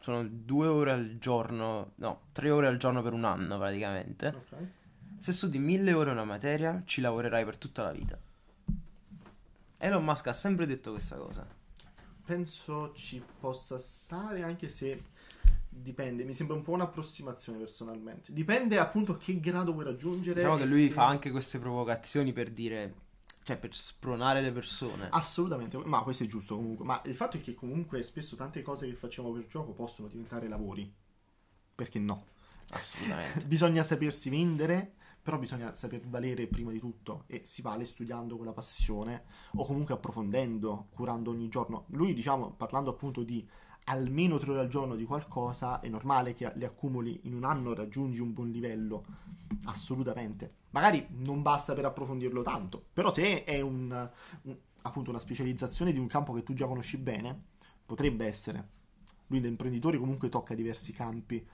sono 0.00 0.22
due 0.28 0.66
ore 0.66 0.90
al 0.90 1.16
giorno, 1.18 1.92
no, 1.94 2.26
tre 2.32 2.50
ore 2.50 2.66
al 2.66 2.76
giorno 2.76 3.00
per 3.00 3.14
un 3.14 3.24
anno 3.24 3.56
praticamente. 3.56 4.26
Ok. 4.26 4.54
Se 5.16 5.32
studi 5.32 5.58
mille 5.58 5.94
ore 5.94 6.10
una 6.10 6.24
materia, 6.24 6.82
ci 6.84 7.00
lavorerai 7.00 7.42
per 7.46 7.56
tutta 7.56 7.84
la 7.84 7.92
vita. 7.92 8.18
Elon 9.78 10.04
Musk 10.04 10.26
ha 10.26 10.34
sempre 10.34 10.66
detto 10.66 10.90
questa 10.90 11.16
cosa. 11.16 11.46
Penso 12.22 12.92
ci 12.92 13.22
possa 13.40 13.78
stare 13.78 14.42
anche 14.42 14.68
se 14.68 15.04
dipende, 15.80 16.24
mi 16.24 16.34
sembra 16.34 16.56
un 16.56 16.62
po' 16.62 16.72
un'approssimazione 16.72 17.58
personalmente. 17.58 18.32
Dipende 18.32 18.78
appunto 18.78 19.16
che 19.16 19.38
grado 19.40 19.72
vuoi 19.72 19.84
raggiungere. 19.84 20.40
Diciamo 20.40 20.56
che 20.56 20.66
lui 20.66 20.86
se- 20.86 20.92
fa 20.92 21.06
anche 21.06 21.30
queste 21.30 21.58
provocazioni 21.58 22.32
per 22.32 22.50
dire, 22.50 22.94
cioè 23.42 23.56
per 23.56 23.74
spronare 23.74 24.40
le 24.40 24.52
persone. 24.52 25.08
Assolutamente, 25.10 25.76
ma 25.78 26.02
questo 26.02 26.24
è 26.24 26.26
giusto 26.26 26.56
comunque. 26.56 26.84
Ma 26.84 27.00
il 27.04 27.14
fatto 27.14 27.36
è 27.36 27.40
che 27.40 27.54
comunque 27.54 28.02
spesso 28.02 28.36
tante 28.36 28.62
cose 28.62 28.86
che 28.86 28.94
facciamo 28.94 29.32
per 29.32 29.46
gioco 29.46 29.72
possono 29.72 30.08
diventare 30.08 30.48
lavori. 30.48 30.92
Perché 31.74 31.98
no? 31.98 32.26
Assolutamente. 32.70 33.44
Bisogna 33.46 33.82
sapersi 33.82 34.30
vendere, 34.30 34.94
però 35.22 35.38
bisogna 35.38 35.74
saper 35.74 36.06
valere 36.06 36.46
prima 36.46 36.70
di 36.70 36.78
tutto 36.78 37.24
e 37.26 37.42
si 37.44 37.60
vale 37.60 37.84
studiando 37.84 38.36
con 38.36 38.46
la 38.46 38.52
passione 38.52 39.24
o 39.56 39.66
comunque 39.66 39.94
approfondendo, 39.94 40.86
curando 40.90 41.30
ogni 41.32 41.48
giorno. 41.48 41.86
Lui, 41.88 42.14
diciamo, 42.14 42.52
parlando 42.52 42.90
appunto 42.90 43.24
di 43.24 43.46
almeno 43.88 44.38
tre 44.38 44.50
ore 44.52 44.60
al 44.60 44.68
giorno 44.68 44.96
di 44.96 45.04
qualcosa, 45.04 45.80
è 45.80 45.88
normale 45.88 46.34
che 46.34 46.50
le 46.54 46.66
accumuli 46.66 47.20
in 47.24 47.34
un 47.34 47.44
anno 47.44 47.74
raggiungi 47.74 48.20
un 48.20 48.32
buon 48.32 48.50
livello. 48.50 49.04
Assolutamente. 49.64 50.64
Magari 50.70 51.06
non 51.10 51.42
basta 51.42 51.74
per 51.74 51.84
approfondirlo 51.84 52.42
tanto, 52.42 52.84
però 52.92 53.10
se 53.10 53.44
è 53.44 53.60
un, 53.60 54.10
un- 54.42 54.56
appunto 54.82 55.10
una 55.10 55.18
specializzazione 55.18 55.92
di 55.92 55.98
un 55.98 56.06
campo 56.06 56.32
che 56.32 56.42
tu 56.42 56.54
già 56.54 56.66
conosci 56.66 56.96
bene, 56.96 57.44
potrebbe 57.84 58.26
essere. 58.26 58.74
Lui 59.28 59.40
da 59.40 59.48
imprenditore 59.48 59.98
comunque 59.98 60.28
tocca 60.28 60.54
diversi 60.54 60.92
campi 60.92 61.44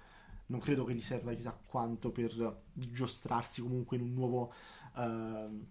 non 0.47 0.61
credo 0.61 0.85
che 0.85 0.95
gli 0.95 1.01
serva 1.01 1.33
chissà 1.33 1.59
quanto 1.67 2.11
per 2.11 2.61
giostrarsi 2.73 3.63
comunque 3.63 3.97
in 3.97 4.03
un 4.03 4.13
nuovo 4.13 4.53
ehm, 4.97 5.67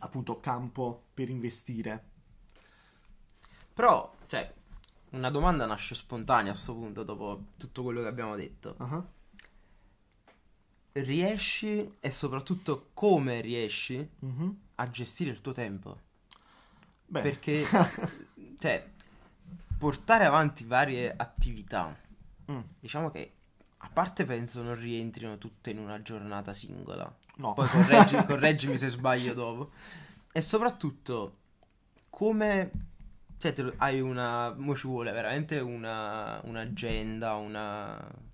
appunto 0.00 0.40
campo 0.40 1.04
per 1.14 1.28
investire. 1.28 2.14
Però, 3.72 4.12
cioè, 4.26 4.52
una 5.16 5.30
domanda 5.30 5.66
nasce 5.66 5.94
spontanea 5.94 6.52
a 6.52 6.54
sto 6.54 6.74
punto, 6.74 7.02
dopo 7.02 7.46
tutto 7.56 7.82
quello 7.82 8.02
che 8.02 8.08
abbiamo 8.08 8.36
detto. 8.36 8.74
Ah, 8.78 9.04
Riesci, 10.92 11.96
e 12.00 12.10
soprattutto 12.10 12.88
come 12.94 13.40
riesci, 13.40 14.08
mhm. 14.20 14.56
a 14.76 14.88
gestire 14.90 15.30
il 15.30 15.40
tuo 15.42 15.52
tempo? 15.52 15.98
Beh, 17.06 17.20
Perché, 17.20 17.64
cioè, 18.58 18.88
portare 19.78 20.24
avanti 20.24 20.64
varie 20.64 21.12
attività, 21.14 22.04
Mm, 22.50 22.60
diciamo 22.78 23.10
che, 23.10 23.32
a 23.78 23.90
parte 23.92 24.24
penso 24.24 24.62
non 24.62 24.76
rientrino 24.78 25.36
tutte 25.36 25.70
in 25.70 25.78
una 25.78 26.00
giornata 26.00 26.52
singola. 26.54 27.12
no. 27.36 27.54
Poi 27.54 27.66
correggi- 27.68 28.22
correggimi 28.24 28.78
se 28.78 28.88
sbaglio 28.88 29.34
dopo. 29.34 29.72
E 30.32 30.40
soprattutto, 30.40 31.32
come... 32.08 32.70
Cioè, 33.38 33.54
lo- 33.62 33.74
hai 33.78 34.00
una... 34.00 34.54
Mo 34.56 34.74
ci 34.74 34.86
vuole 34.86 35.12
veramente 35.12 35.58
una... 35.60 36.40
un'agenda, 36.44 37.34
una... 37.34 38.24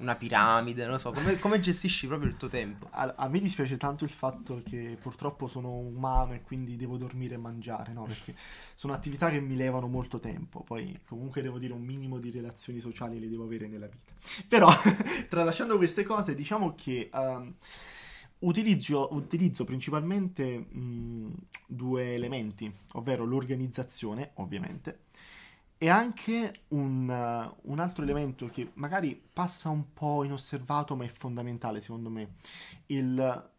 Una 0.00 0.14
piramide, 0.14 0.84
non 0.84 0.92
lo 0.92 0.98
so. 0.98 1.10
Come, 1.10 1.40
come 1.40 1.58
gestisci 1.58 2.06
proprio 2.06 2.30
il 2.30 2.36
tuo 2.36 2.46
tempo? 2.46 2.86
A, 2.92 3.14
a 3.16 3.26
me 3.28 3.40
dispiace 3.40 3.76
tanto 3.76 4.04
il 4.04 4.10
fatto 4.10 4.62
che 4.64 4.96
purtroppo 5.00 5.48
sono 5.48 5.72
umano 5.74 6.34
e 6.34 6.42
quindi 6.42 6.76
devo 6.76 6.96
dormire 6.96 7.34
e 7.34 7.38
mangiare, 7.38 7.92
no? 7.92 8.04
Perché 8.04 8.32
sono 8.76 8.92
attività 8.92 9.28
che 9.28 9.40
mi 9.40 9.56
levano 9.56 9.88
molto 9.88 10.20
tempo. 10.20 10.62
Poi 10.62 11.00
comunque 11.04 11.42
devo 11.42 11.58
dire 11.58 11.72
un 11.72 11.82
minimo 11.82 12.20
di 12.20 12.30
relazioni 12.30 12.78
sociali 12.78 13.18
le 13.18 13.28
devo 13.28 13.42
avere 13.42 13.66
nella 13.66 13.88
vita. 13.88 14.12
Però, 14.46 14.70
tralasciando 15.28 15.76
queste 15.76 16.04
cose, 16.04 16.32
diciamo 16.32 16.76
che 16.76 17.10
ehm, 17.12 17.54
utilizzo, 18.40 19.08
utilizzo 19.12 19.64
principalmente 19.64 20.58
mh, 20.58 21.34
due 21.66 22.14
elementi, 22.14 22.72
ovvero 22.92 23.24
l'organizzazione, 23.24 24.32
ovviamente, 24.34 25.06
e 25.78 25.88
anche 25.88 26.52
un, 26.68 27.08
uh, 27.08 27.70
un 27.70 27.78
altro 27.78 28.02
elemento 28.02 28.46
che 28.46 28.72
magari 28.74 29.20
passa 29.32 29.68
un 29.68 29.92
po' 29.92 30.24
inosservato, 30.24 30.96
ma 30.96 31.04
è 31.04 31.08
fondamentale 31.08 31.80
secondo 31.80 32.10
me, 32.10 32.34
il 32.86 33.50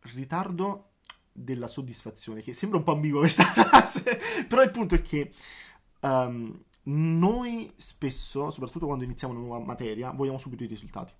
ritardo 0.00 0.90
della 1.32 1.68
soddisfazione, 1.68 2.42
che 2.42 2.52
sembra 2.52 2.78
un 2.78 2.84
po' 2.84 2.92
ambigua 2.92 3.20
questa 3.20 3.44
frase, 3.52 4.18
però 4.48 4.62
il 4.62 4.70
punto 4.70 4.96
è 4.96 5.02
che 5.02 5.32
um, 6.00 6.62
noi 6.84 7.72
spesso, 7.76 8.50
soprattutto 8.50 8.86
quando 8.86 9.04
iniziamo 9.04 9.32
una 9.32 9.42
nuova 9.42 9.64
materia, 9.64 10.10
vogliamo 10.10 10.38
subito 10.38 10.64
i 10.64 10.66
risultati. 10.66 11.12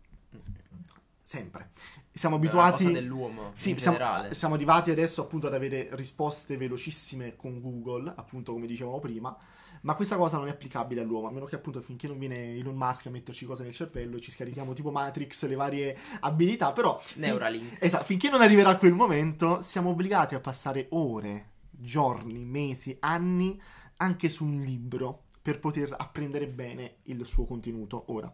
Sempre. 1.33 1.71
Siamo 2.13 2.37
abituati... 2.37 2.93
dell'uomo, 2.93 3.53
Sì, 3.55 3.75
siamo, 3.79 3.97
generale. 3.97 4.35
siamo 4.35 4.53
arrivati 4.53 4.91
adesso 4.91 5.23
appunto 5.23 5.47
ad 5.47 5.55
avere 5.55 5.89
risposte 5.93 6.59
velocissime 6.59 7.37
con 7.37 7.59
Google, 7.59 8.13
appunto 8.15 8.53
come 8.53 8.67
dicevamo 8.67 9.01
prima, 9.01 9.35
ma 9.81 9.95
questa 9.95 10.19
cosa 10.19 10.37
non 10.37 10.49
è 10.49 10.51
applicabile 10.51 11.01
all'uomo, 11.01 11.29
a 11.29 11.31
meno 11.31 11.47
che 11.47 11.55
appunto 11.55 11.81
finché 11.81 12.07
non 12.07 12.19
viene 12.19 12.55
Elon 12.57 12.75
Musk 12.75 13.07
a 13.07 13.11
metterci 13.11 13.47
cose 13.47 13.63
nel 13.63 13.73
cervello 13.73 14.19
e 14.19 14.21
ci 14.21 14.31
scarichiamo 14.31 14.75
tipo 14.75 14.91
Matrix 14.91 15.47
le 15.47 15.55
varie 15.55 15.97
abilità, 16.21 16.73
però 16.73 17.01
fin- 17.03 17.23
Neuralink. 17.23 17.79
esatto, 17.83 18.05
finché 18.05 18.29
non 18.29 18.43
arriverà 18.43 18.77
quel 18.77 18.93
momento 18.93 19.63
siamo 19.63 19.89
obbligati 19.89 20.35
a 20.35 20.41
passare 20.41 20.89
ore, 20.91 21.53
giorni, 21.71 22.45
mesi, 22.45 22.95
anni 23.01 23.59
anche 23.97 24.29
su 24.29 24.45
un 24.45 24.61
libro 24.63 25.23
per 25.41 25.61
poter 25.61 25.95
apprendere 25.97 26.47
bene 26.47 26.97
il 27.05 27.25
suo 27.25 27.47
contenuto 27.47 28.05
ora. 28.09 28.31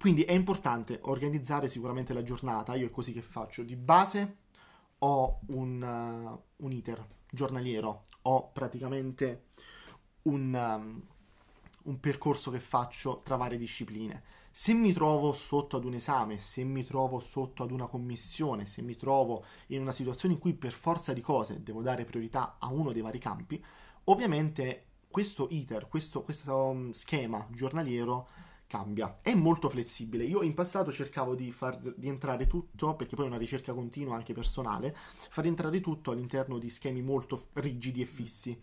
Quindi 0.00 0.22
è 0.22 0.32
importante 0.32 0.98
organizzare 1.02 1.68
sicuramente 1.68 2.14
la 2.14 2.22
giornata, 2.22 2.74
io 2.74 2.86
è 2.86 2.90
così 2.90 3.12
che 3.12 3.20
faccio. 3.20 3.62
Di 3.62 3.76
base 3.76 4.36
ho 5.00 5.40
un, 5.48 5.82
uh, 5.82 6.64
un 6.64 6.72
iter 6.72 7.06
giornaliero, 7.30 8.04
ho 8.22 8.50
praticamente 8.50 9.48
un, 10.22 10.54
um, 10.54 11.02
un 11.82 12.00
percorso 12.00 12.50
che 12.50 12.60
faccio 12.60 13.20
tra 13.22 13.36
varie 13.36 13.58
discipline. 13.58 14.22
Se 14.50 14.72
mi 14.72 14.94
trovo 14.94 15.34
sotto 15.34 15.76
ad 15.76 15.84
un 15.84 15.92
esame, 15.92 16.38
se 16.38 16.64
mi 16.64 16.82
trovo 16.82 17.20
sotto 17.20 17.62
ad 17.62 17.70
una 17.70 17.86
commissione, 17.86 18.64
se 18.64 18.80
mi 18.80 18.96
trovo 18.96 19.44
in 19.66 19.82
una 19.82 19.92
situazione 19.92 20.32
in 20.32 20.40
cui 20.40 20.54
per 20.54 20.72
forza 20.72 21.12
di 21.12 21.20
cose 21.20 21.62
devo 21.62 21.82
dare 21.82 22.06
priorità 22.06 22.56
a 22.58 22.72
uno 22.72 22.92
dei 22.92 23.02
vari 23.02 23.18
campi, 23.18 23.62
ovviamente 24.04 24.86
questo 25.10 25.48
iter, 25.50 25.88
questo, 25.88 26.22
questo 26.22 26.56
um, 26.56 26.90
schema 26.92 27.46
giornaliero 27.50 28.48
cambia. 28.70 29.18
È 29.20 29.34
molto 29.34 29.68
flessibile. 29.68 30.22
Io 30.22 30.42
in 30.42 30.54
passato 30.54 30.92
cercavo 30.92 31.34
di 31.34 31.50
far 31.50 31.76
rientrare 31.98 32.46
tutto, 32.46 32.94
perché 32.94 33.16
poi 33.16 33.24
è 33.24 33.28
una 33.28 33.36
ricerca 33.36 33.72
continua 33.72 34.14
anche 34.14 34.32
personale, 34.32 34.94
far 34.96 35.42
rientrare 35.42 35.80
tutto 35.80 36.12
all'interno 36.12 36.56
di 36.58 36.70
schemi 36.70 37.02
molto 37.02 37.48
rigidi 37.54 38.00
e 38.00 38.06
fissi. 38.06 38.56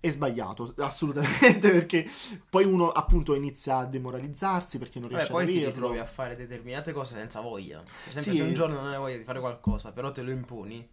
È 0.00 0.08
sbagliato, 0.08 0.72
assolutamente, 0.80 1.70
perché 1.70 2.08
poi 2.48 2.64
uno 2.64 2.90
appunto 2.90 3.34
inizia 3.34 3.76
a 3.78 3.84
demoralizzarsi 3.84 4.78
perché 4.78 4.98
non 4.98 5.10
riesce 5.10 5.30
poi 5.30 5.42
ad 5.42 5.50
ti 5.50 5.56
averlo. 5.58 5.72
ritrovi 5.74 5.98
a 5.98 6.06
fare 6.06 6.36
determinate 6.36 6.92
cose 6.92 7.14
senza 7.16 7.40
voglia. 7.40 7.80
Per 7.80 8.08
esempio, 8.08 8.32
Sì. 8.32 8.38
se 8.38 8.42
un 8.44 8.54
giorno 8.54 8.80
non 8.80 8.92
hai 8.92 8.98
voglia 8.98 9.18
di 9.18 9.24
fare 9.24 9.40
qualcosa, 9.40 9.92
però 9.92 10.10
te 10.10 10.22
lo 10.22 10.30
imponi, 10.30 10.88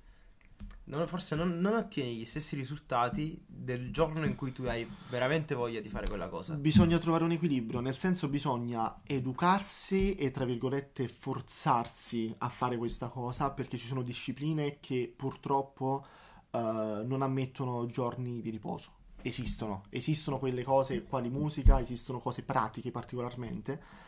non- 0.88 1.08
forse 1.08 1.36
non, 1.36 1.60
non 1.60 1.76
ottieni 1.76 2.16
gli 2.16 2.26
stessi 2.26 2.56
risultati 2.56 3.42
del 3.46 3.92
giorno 3.92 4.26
in 4.26 4.36
cui 4.36 4.52
tu 4.52 4.64
hai 4.64 4.90
veramente 5.10 5.56
voglia 5.56 5.82
di 5.82 5.90
fare 5.90 6.08
quella 6.08 6.28
cosa. 6.28 6.56
Bisogna 6.56 6.98
trovare 6.98 7.24
un 7.24 7.32
equilibrio, 7.32 7.80
nel 7.80 7.96
senso 7.96 8.28
bisogna 8.28 9.02
educarsi 9.04 10.16
e 10.16 10.32
tra 10.32 10.46
virgolette 10.46 11.08
forzarsi 11.08 12.34
a 12.40 12.50
fare 12.50 12.78
questa 12.78 13.08
cosa 13.08 13.52
perché 13.52 13.78
ci 13.78 13.88
sono 13.88 14.02
discipline 14.02 14.80
che 14.80 15.12
purtroppo 15.14 16.06
eh, 16.52 16.58
non 16.60 17.22
ammettono 17.22 17.86
giorni 17.86 18.42
di 18.42 18.50
riposo. 18.50 18.92
Esistono, 19.22 19.84
esistono 19.90 20.40
quelle 20.40 20.64
cose 20.64 21.04
quali 21.04 21.30
musica, 21.30 21.80
esistono 21.80 22.20
cose 22.20 22.44
pratiche 22.44 22.92
particolarmente. 22.92 24.06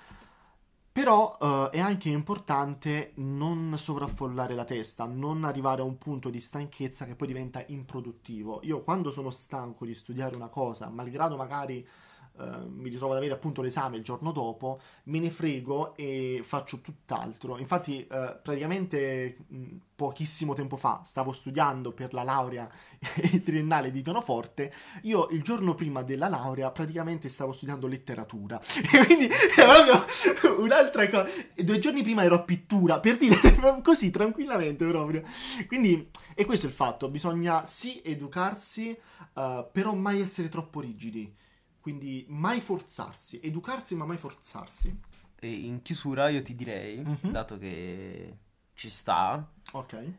Però 0.91 1.37
uh, 1.39 1.69
è 1.69 1.79
anche 1.79 2.09
importante 2.09 3.11
non 3.15 3.73
sovraffollare 3.77 4.55
la 4.55 4.65
testa, 4.65 5.05
non 5.05 5.43
arrivare 5.43 5.81
a 5.81 5.85
un 5.85 5.97
punto 5.97 6.29
di 6.29 6.39
stanchezza 6.39 7.05
che 7.05 7.15
poi 7.15 7.27
diventa 7.27 7.63
improduttivo. 7.67 8.59
Io 8.63 8.83
quando 8.83 9.11
sono 9.11 9.29
stanco 9.29 9.85
di 9.85 9.93
studiare 9.93 10.35
una 10.35 10.49
cosa, 10.49 10.89
malgrado 10.89 11.37
magari 11.37 11.87
Uh, 12.39 12.69
mi 12.69 12.89
ritrovo 12.89 13.11
ad 13.11 13.17
avere 13.17 13.33
appunto 13.33 13.61
l'esame 13.61 13.97
il 13.97 14.03
giorno 14.03 14.31
dopo, 14.31 14.79
me 15.05 15.19
ne 15.19 15.29
frego 15.29 15.93
e 15.97 16.41
faccio 16.41 16.79
tutt'altro. 16.79 17.57
Infatti, 17.57 18.07
uh, 18.09 18.39
praticamente 18.41 19.35
pochissimo 19.99 20.53
tempo 20.53 20.77
fa 20.77 21.01
stavo 21.03 21.33
studiando 21.33 21.91
per 21.91 22.13
la 22.13 22.23
laurea 22.23 22.69
triennale 23.43 23.91
di 23.91 24.01
pianoforte. 24.01 24.73
Io 25.01 25.27
il 25.31 25.43
giorno 25.43 25.75
prima 25.75 26.01
della 26.03 26.29
laurea 26.29 26.71
praticamente 26.71 27.27
stavo 27.27 27.51
studiando 27.51 27.87
letteratura. 27.87 28.57
E 28.91 29.05
quindi 29.05 29.25
è 29.27 29.63
proprio 29.63 30.63
un'altra 30.63 31.07
cosa. 31.09 31.27
E 31.53 31.63
due 31.65 31.79
giorni 31.79 32.01
prima 32.01 32.23
ero 32.23 32.35
a 32.35 32.43
pittura, 32.43 32.99
per 33.01 33.17
dire 33.17 33.35
così 33.83 34.09
tranquillamente 34.09 34.87
proprio. 34.87 35.23
Quindi, 35.67 36.09
e 36.33 36.45
questo 36.45 36.65
è 36.67 36.69
il 36.69 36.75
fatto: 36.75 37.09
bisogna 37.09 37.65
sì 37.65 38.01
educarsi, 38.03 38.97
uh, 39.33 39.65
però 39.71 39.93
mai 39.93 40.21
essere 40.21 40.47
troppo 40.47 40.79
rigidi 40.79 41.35
quindi 41.79 42.25
mai 42.29 42.61
forzarsi, 42.61 43.39
educarsi 43.41 43.95
ma 43.95 44.05
mai 44.05 44.17
forzarsi. 44.17 44.99
E 45.35 45.51
in 45.51 45.81
chiusura 45.81 46.29
io 46.29 46.41
ti 46.41 46.55
direi, 46.55 46.97
mm-hmm. 46.97 47.31
dato 47.31 47.57
che 47.57 48.37
ci 48.73 48.89
sta, 48.89 49.49
ok, 49.71 50.13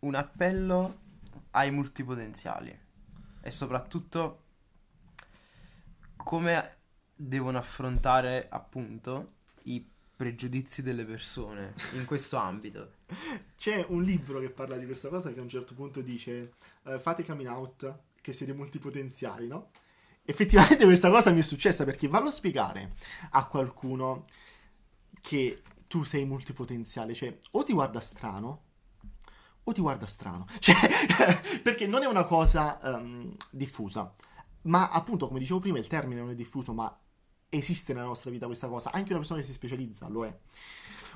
un 0.00 0.14
appello 0.14 1.06
ai 1.50 1.70
multipotenziali 1.70 2.76
e 3.40 3.50
soprattutto 3.50 4.42
come 6.16 6.76
devono 7.14 7.58
affrontare 7.58 8.48
appunto 8.50 9.36
i 9.64 9.84
pregiudizi 10.14 10.82
delle 10.82 11.04
persone 11.04 11.74
in 11.94 12.04
questo 12.04 12.36
ambito. 12.38 12.92
C'è 13.56 13.84
un 13.88 14.02
libro 14.02 14.40
che 14.40 14.50
parla 14.50 14.76
di 14.76 14.84
questa 14.84 15.08
cosa 15.08 15.32
che 15.32 15.38
a 15.38 15.42
un 15.42 15.48
certo 15.48 15.74
punto 15.74 16.00
dice 16.00 16.52
uh, 16.82 16.98
fate 16.98 17.24
coming 17.24 17.48
out 17.48 17.98
che 18.20 18.32
siete 18.32 18.52
multipotenziali, 18.52 19.46
no? 19.46 19.70
Effettivamente 20.28 20.84
questa 20.84 21.08
cosa 21.08 21.30
mi 21.30 21.40
è 21.40 21.42
successa 21.42 21.84
perché 21.84 22.06
vallo 22.06 22.28
a 22.28 22.32
spiegare 22.32 22.92
a 23.30 23.46
qualcuno 23.46 24.24
che 25.22 25.62
tu 25.86 26.04
sei 26.04 26.26
multipotenziale, 26.26 27.14
cioè 27.14 27.38
o 27.52 27.62
ti 27.62 27.72
guarda 27.72 27.98
strano 27.98 28.64
o 29.64 29.72
ti 29.72 29.80
guarda 29.80 30.06
strano, 30.06 30.46
cioè 30.60 30.76
perché 31.62 31.86
non 31.86 32.02
è 32.02 32.06
una 32.06 32.24
cosa 32.24 32.78
um, 32.82 33.34
diffusa, 33.50 34.14
ma 34.62 34.90
appunto 34.90 35.28
come 35.28 35.38
dicevo 35.38 35.60
prima 35.60 35.78
il 35.78 35.86
termine 35.86 36.20
non 36.20 36.30
è 36.30 36.34
diffuso, 36.34 36.74
ma 36.74 36.94
esiste 37.48 37.94
nella 37.94 38.04
nostra 38.04 38.30
vita 38.30 38.44
questa 38.44 38.68
cosa, 38.68 38.92
anche 38.92 39.08
una 39.08 39.20
persona 39.20 39.40
che 39.40 39.46
si 39.46 39.54
specializza 39.54 40.08
lo 40.08 40.26
è. 40.26 40.38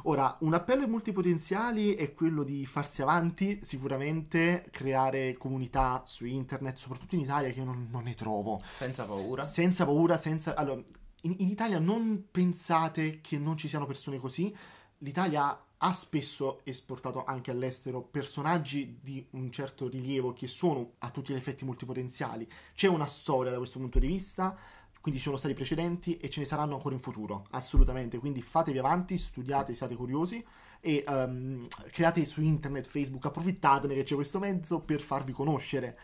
Ora, 0.05 0.37
un 0.41 0.55
appello 0.55 0.83
ai 0.83 0.89
multipotenziali 0.89 1.95
è 1.95 2.13
quello 2.13 2.43
di 2.43 2.67
farsi 2.67 3.03
avanti, 3.03 3.61
sicuramente 3.63 4.67
creare 4.71 5.37
comunità 5.37 6.03
su 6.07 6.27
internet, 6.27 6.77
soprattutto 6.77 7.15
in 7.15 7.23
Italia 7.23 7.51
che 7.51 7.59
io 7.59 7.65
non, 7.65 7.89
non 7.91 8.05
ne 8.05 8.15
trovo. 8.15 8.63
Senza 8.73 9.05
paura. 9.05 9.45
Senza 9.45 9.85
paura, 9.85 10.17
senza... 10.17 10.55
Allora, 10.55 10.83
in, 11.23 11.37
in 11.39 11.49
Italia 11.49 11.79
non 11.79 12.27
pensate 12.31 13.21
che 13.21 13.39
non 13.39 13.57
ci 13.57 13.69
siano 13.69 13.87
persone 13.87 14.19
così. 14.19 14.55
L'Italia 14.99 15.67
ha 15.85 15.93
spesso 15.93 16.61
esportato 16.63 17.25
anche 17.25 17.51
all'estero 17.51 18.03
personaggi 18.03 18.99
di 19.03 19.25
un 19.31 19.51
certo 19.51 19.89
rilievo 19.89 20.33
che 20.33 20.47
sono 20.47 20.93
a 20.99 21.11
tutti 21.11 21.33
gli 21.33 21.37
effetti 21.37 21.65
multipotenziali. 21.65 22.49
C'è 22.75 22.87
una 22.87 23.07
storia 23.07 23.51
da 23.51 23.59
questo 23.59 23.81
punto 23.81 23.99
di 23.99 24.07
vista 24.07 24.57
quindi 25.03 25.19
ci 25.19 25.27
sono 25.27 25.37
stati 25.37 25.53
precedenti 25.53 26.17
e 26.17 26.31
ce 26.31 26.39
ne 26.39 26.47
saranno 26.47 26.77
ancora 26.77 26.95
in 26.95 27.01
futuro, 27.01 27.47
assolutamente. 27.51 28.19
Quindi 28.19 28.41
fatevi 28.41 28.79
avanti, 28.79 29.19
studiate, 29.19 29.75
siate 29.75 29.97
curiosi 29.97 30.43
e 30.81 31.05
um, 31.09 31.67
create 31.91 32.25
su 32.25 32.41
internet, 32.41 32.87
Facebook, 32.87 33.27
approfittatene 33.27 33.95
che 33.95 34.05
c'è 34.05 34.15
questo 34.15 34.39
mezzo 34.39 34.81
per 34.81 35.01
farvi 35.01 35.33
conoscere. 35.33 35.99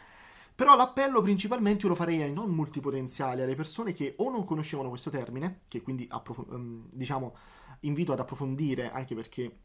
Però 0.52 0.74
l'appello 0.74 1.22
principalmente 1.22 1.84
io 1.84 1.90
lo 1.90 1.94
farei 1.94 2.22
ai 2.22 2.32
non 2.32 2.50
multipotenziali, 2.50 3.40
alle 3.40 3.54
persone 3.54 3.92
che 3.92 4.14
o 4.16 4.30
non 4.30 4.44
conoscevano 4.44 4.88
questo 4.88 5.10
termine, 5.10 5.60
che 5.68 5.80
quindi 5.80 6.04
approf- 6.10 6.50
um, 6.50 6.84
diciamo 6.90 7.36
invito 7.82 8.12
ad 8.12 8.18
approfondire 8.18 8.90
anche 8.90 9.14
perché 9.14 9.58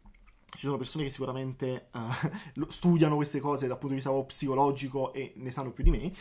ci 0.46 0.60
sono 0.60 0.78
persone 0.78 1.06
che 1.06 1.10
sicuramente 1.10 1.90
uh, 2.54 2.66
studiano 2.68 3.16
queste 3.16 3.40
cose 3.40 3.66
dal 3.66 3.80
punto 3.80 3.96
di 3.96 4.02
vista 4.02 4.12
psicologico 4.12 5.12
e 5.12 5.34
ne 5.38 5.50
sanno 5.50 5.72
più 5.72 5.84
di 5.84 5.90
me, 5.90 6.14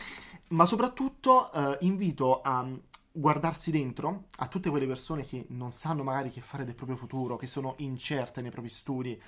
ma 0.47 0.65
soprattutto 0.65 1.51
uh, 1.53 1.77
invito 1.81 2.41
a 2.41 2.67
guardarsi 3.15 3.69
dentro 3.69 4.25
a 4.37 4.47
tutte 4.47 4.71
quelle 4.71 4.87
persone 4.87 5.23
che 5.23 5.45
non 5.49 5.71
sanno 5.71 6.01
magari 6.03 6.31
che 6.31 6.41
fare 6.41 6.65
del 6.65 6.73
proprio 6.73 6.97
futuro, 6.97 7.37
che 7.37 7.45
sono 7.45 7.75
incerte 7.77 8.41
nei 8.41 8.49
propri 8.49 8.69
studi 8.69 9.21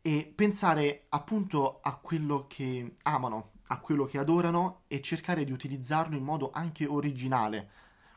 e 0.00 0.32
pensare 0.32 1.06
appunto 1.08 1.80
a 1.82 1.96
quello 1.96 2.46
che 2.46 2.96
amano, 3.02 3.52
a 3.68 3.80
quello 3.80 4.04
che 4.04 4.18
adorano 4.18 4.82
e 4.86 5.00
cercare 5.00 5.44
di 5.44 5.50
utilizzarlo 5.50 6.16
in 6.16 6.22
modo 6.22 6.50
anche 6.52 6.86
originale. 6.86 7.70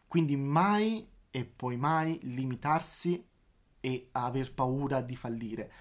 Quindi 0.08 0.36
mai 0.36 1.08
e 1.32 1.46
poi 1.46 1.78
mai 1.78 2.20
limitarsi 2.24 3.26
e 3.80 4.10
aver 4.12 4.54
paura 4.54 5.02
di 5.02 5.16
fallire. 5.16 5.72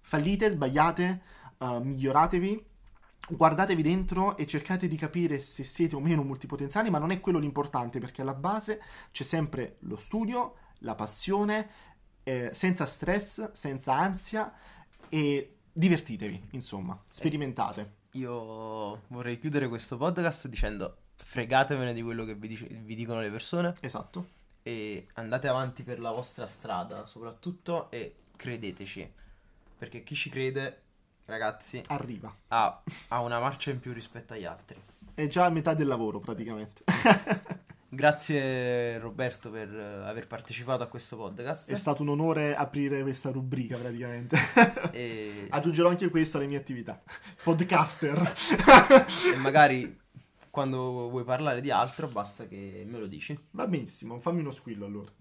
Fallite, 0.00 0.50
sbagliate, 0.50 1.22
uh, 1.58 1.80
miglioratevi 1.80 2.64
guardatevi 3.28 3.82
dentro 3.82 4.36
e 4.36 4.46
cercate 4.46 4.88
di 4.88 4.96
capire 4.96 5.40
se 5.40 5.64
siete 5.64 5.96
o 5.96 6.00
meno 6.00 6.22
multipotenziali, 6.22 6.90
ma 6.90 6.98
non 6.98 7.10
è 7.10 7.20
quello 7.20 7.38
l'importante 7.38 7.98
perché 7.98 8.22
alla 8.22 8.34
base 8.34 8.80
c'è 9.10 9.24
sempre 9.24 9.76
lo 9.80 9.96
studio, 9.96 10.56
la 10.80 10.94
passione, 10.94 11.68
eh, 12.22 12.50
senza 12.52 12.86
stress, 12.86 13.52
senza 13.52 13.94
ansia 13.94 14.52
e 15.08 15.56
divertitevi, 15.72 16.48
insomma, 16.52 17.00
sperimentate. 17.08 17.80
Eh, 17.80 18.18
io 18.18 19.02
vorrei 19.08 19.38
chiudere 19.38 19.68
questo 19.68 19.96
podcast 19.96 20.48
dicendo 20.48 20.98
fregatevene 21.16 21.92
di 21.92 22.02
quello 22.02 22.24
che 22.24 22.34
vi, 22.34 22.48
dice, 22.48 22.66
vi 22.66 22.94
dicono 22.94 23.20
le 23.20 23.30
persone. 23.30 23.74
Esatto. 23.80 24.34
E 24.62 25.06
andate 25.14 25.48
avanti 25.48 25.82
per 25.82 26.00
la 26.00 26.10
vostra 26.10 26.46
strada, 26.46 27.06
soprattutto, 27.06 27.90
e 27.90 28.16
credeteci. 28.36 29.12
Perché 29.78 30.02
chi 30.02 30.14
ci 30.14 30.30
crede 30.30 30.85
ragazzi, 31.26 31.82
arriva. 31.88 32.34
Ha, 32.48 32.82
ha, 33.08 33.20
una 33.20 33.38
marcia 33.38 33.70
in 33.70 33.80
più 33.80 33.92
rispetto 33.92 34.34
agli 34.34 34.44
altri. 34.44 34.80
È 35.14 35.26
già 35.26 35.44
a 35.44 35.50
metà 35.50 35.74
del 35.74 35.86
lavoro 35.86 36.18
praticamente. 36.18 36.82
Grazie 37.88 38.98
Roberto 38.98 39.50
per 39.50 39.68
aver 39.72 40.26
partecipato 40.26 40.82
a 40.82 40.86
questo 40.86 41.16
podcast. 41.16 41.70
È 41.70 41.76
stato 41.76 42.02
un 42.02 42.08
onore 42.08 42.54
aprire 42.54 43.02
questa 43.02 43.30
rubrica 43.30 43.76
praticamente. 43.76 44.36
E... 44.92 45.46
Aggiungerò 45.50 45.88
anche 45.88 46.08
questo 46.10 46.36
alle 46.36 46.46
mie 46.46 46.58
attività. 46.58 47.00
Podcaster. 47.42 48.34
e 49.32 49.36
magari 49.36 49.98
quando 50.50 51.10
vuoi 51.10 51.24
parlare 51.24 51.60
di 51.60 51.70
altro 51.70 52.08
basta 52.08 52.46
che 52.48 52.84
me 52.86 52.98
lo 52.98 53.06
dici. 53.06 53.38
Va 53.52 53.66
benissimo, 53.66 54.18
fammi 54.20 54.40
uno 54.40 54.50
squillo 54.50 54.84
allora. 54.86 55.12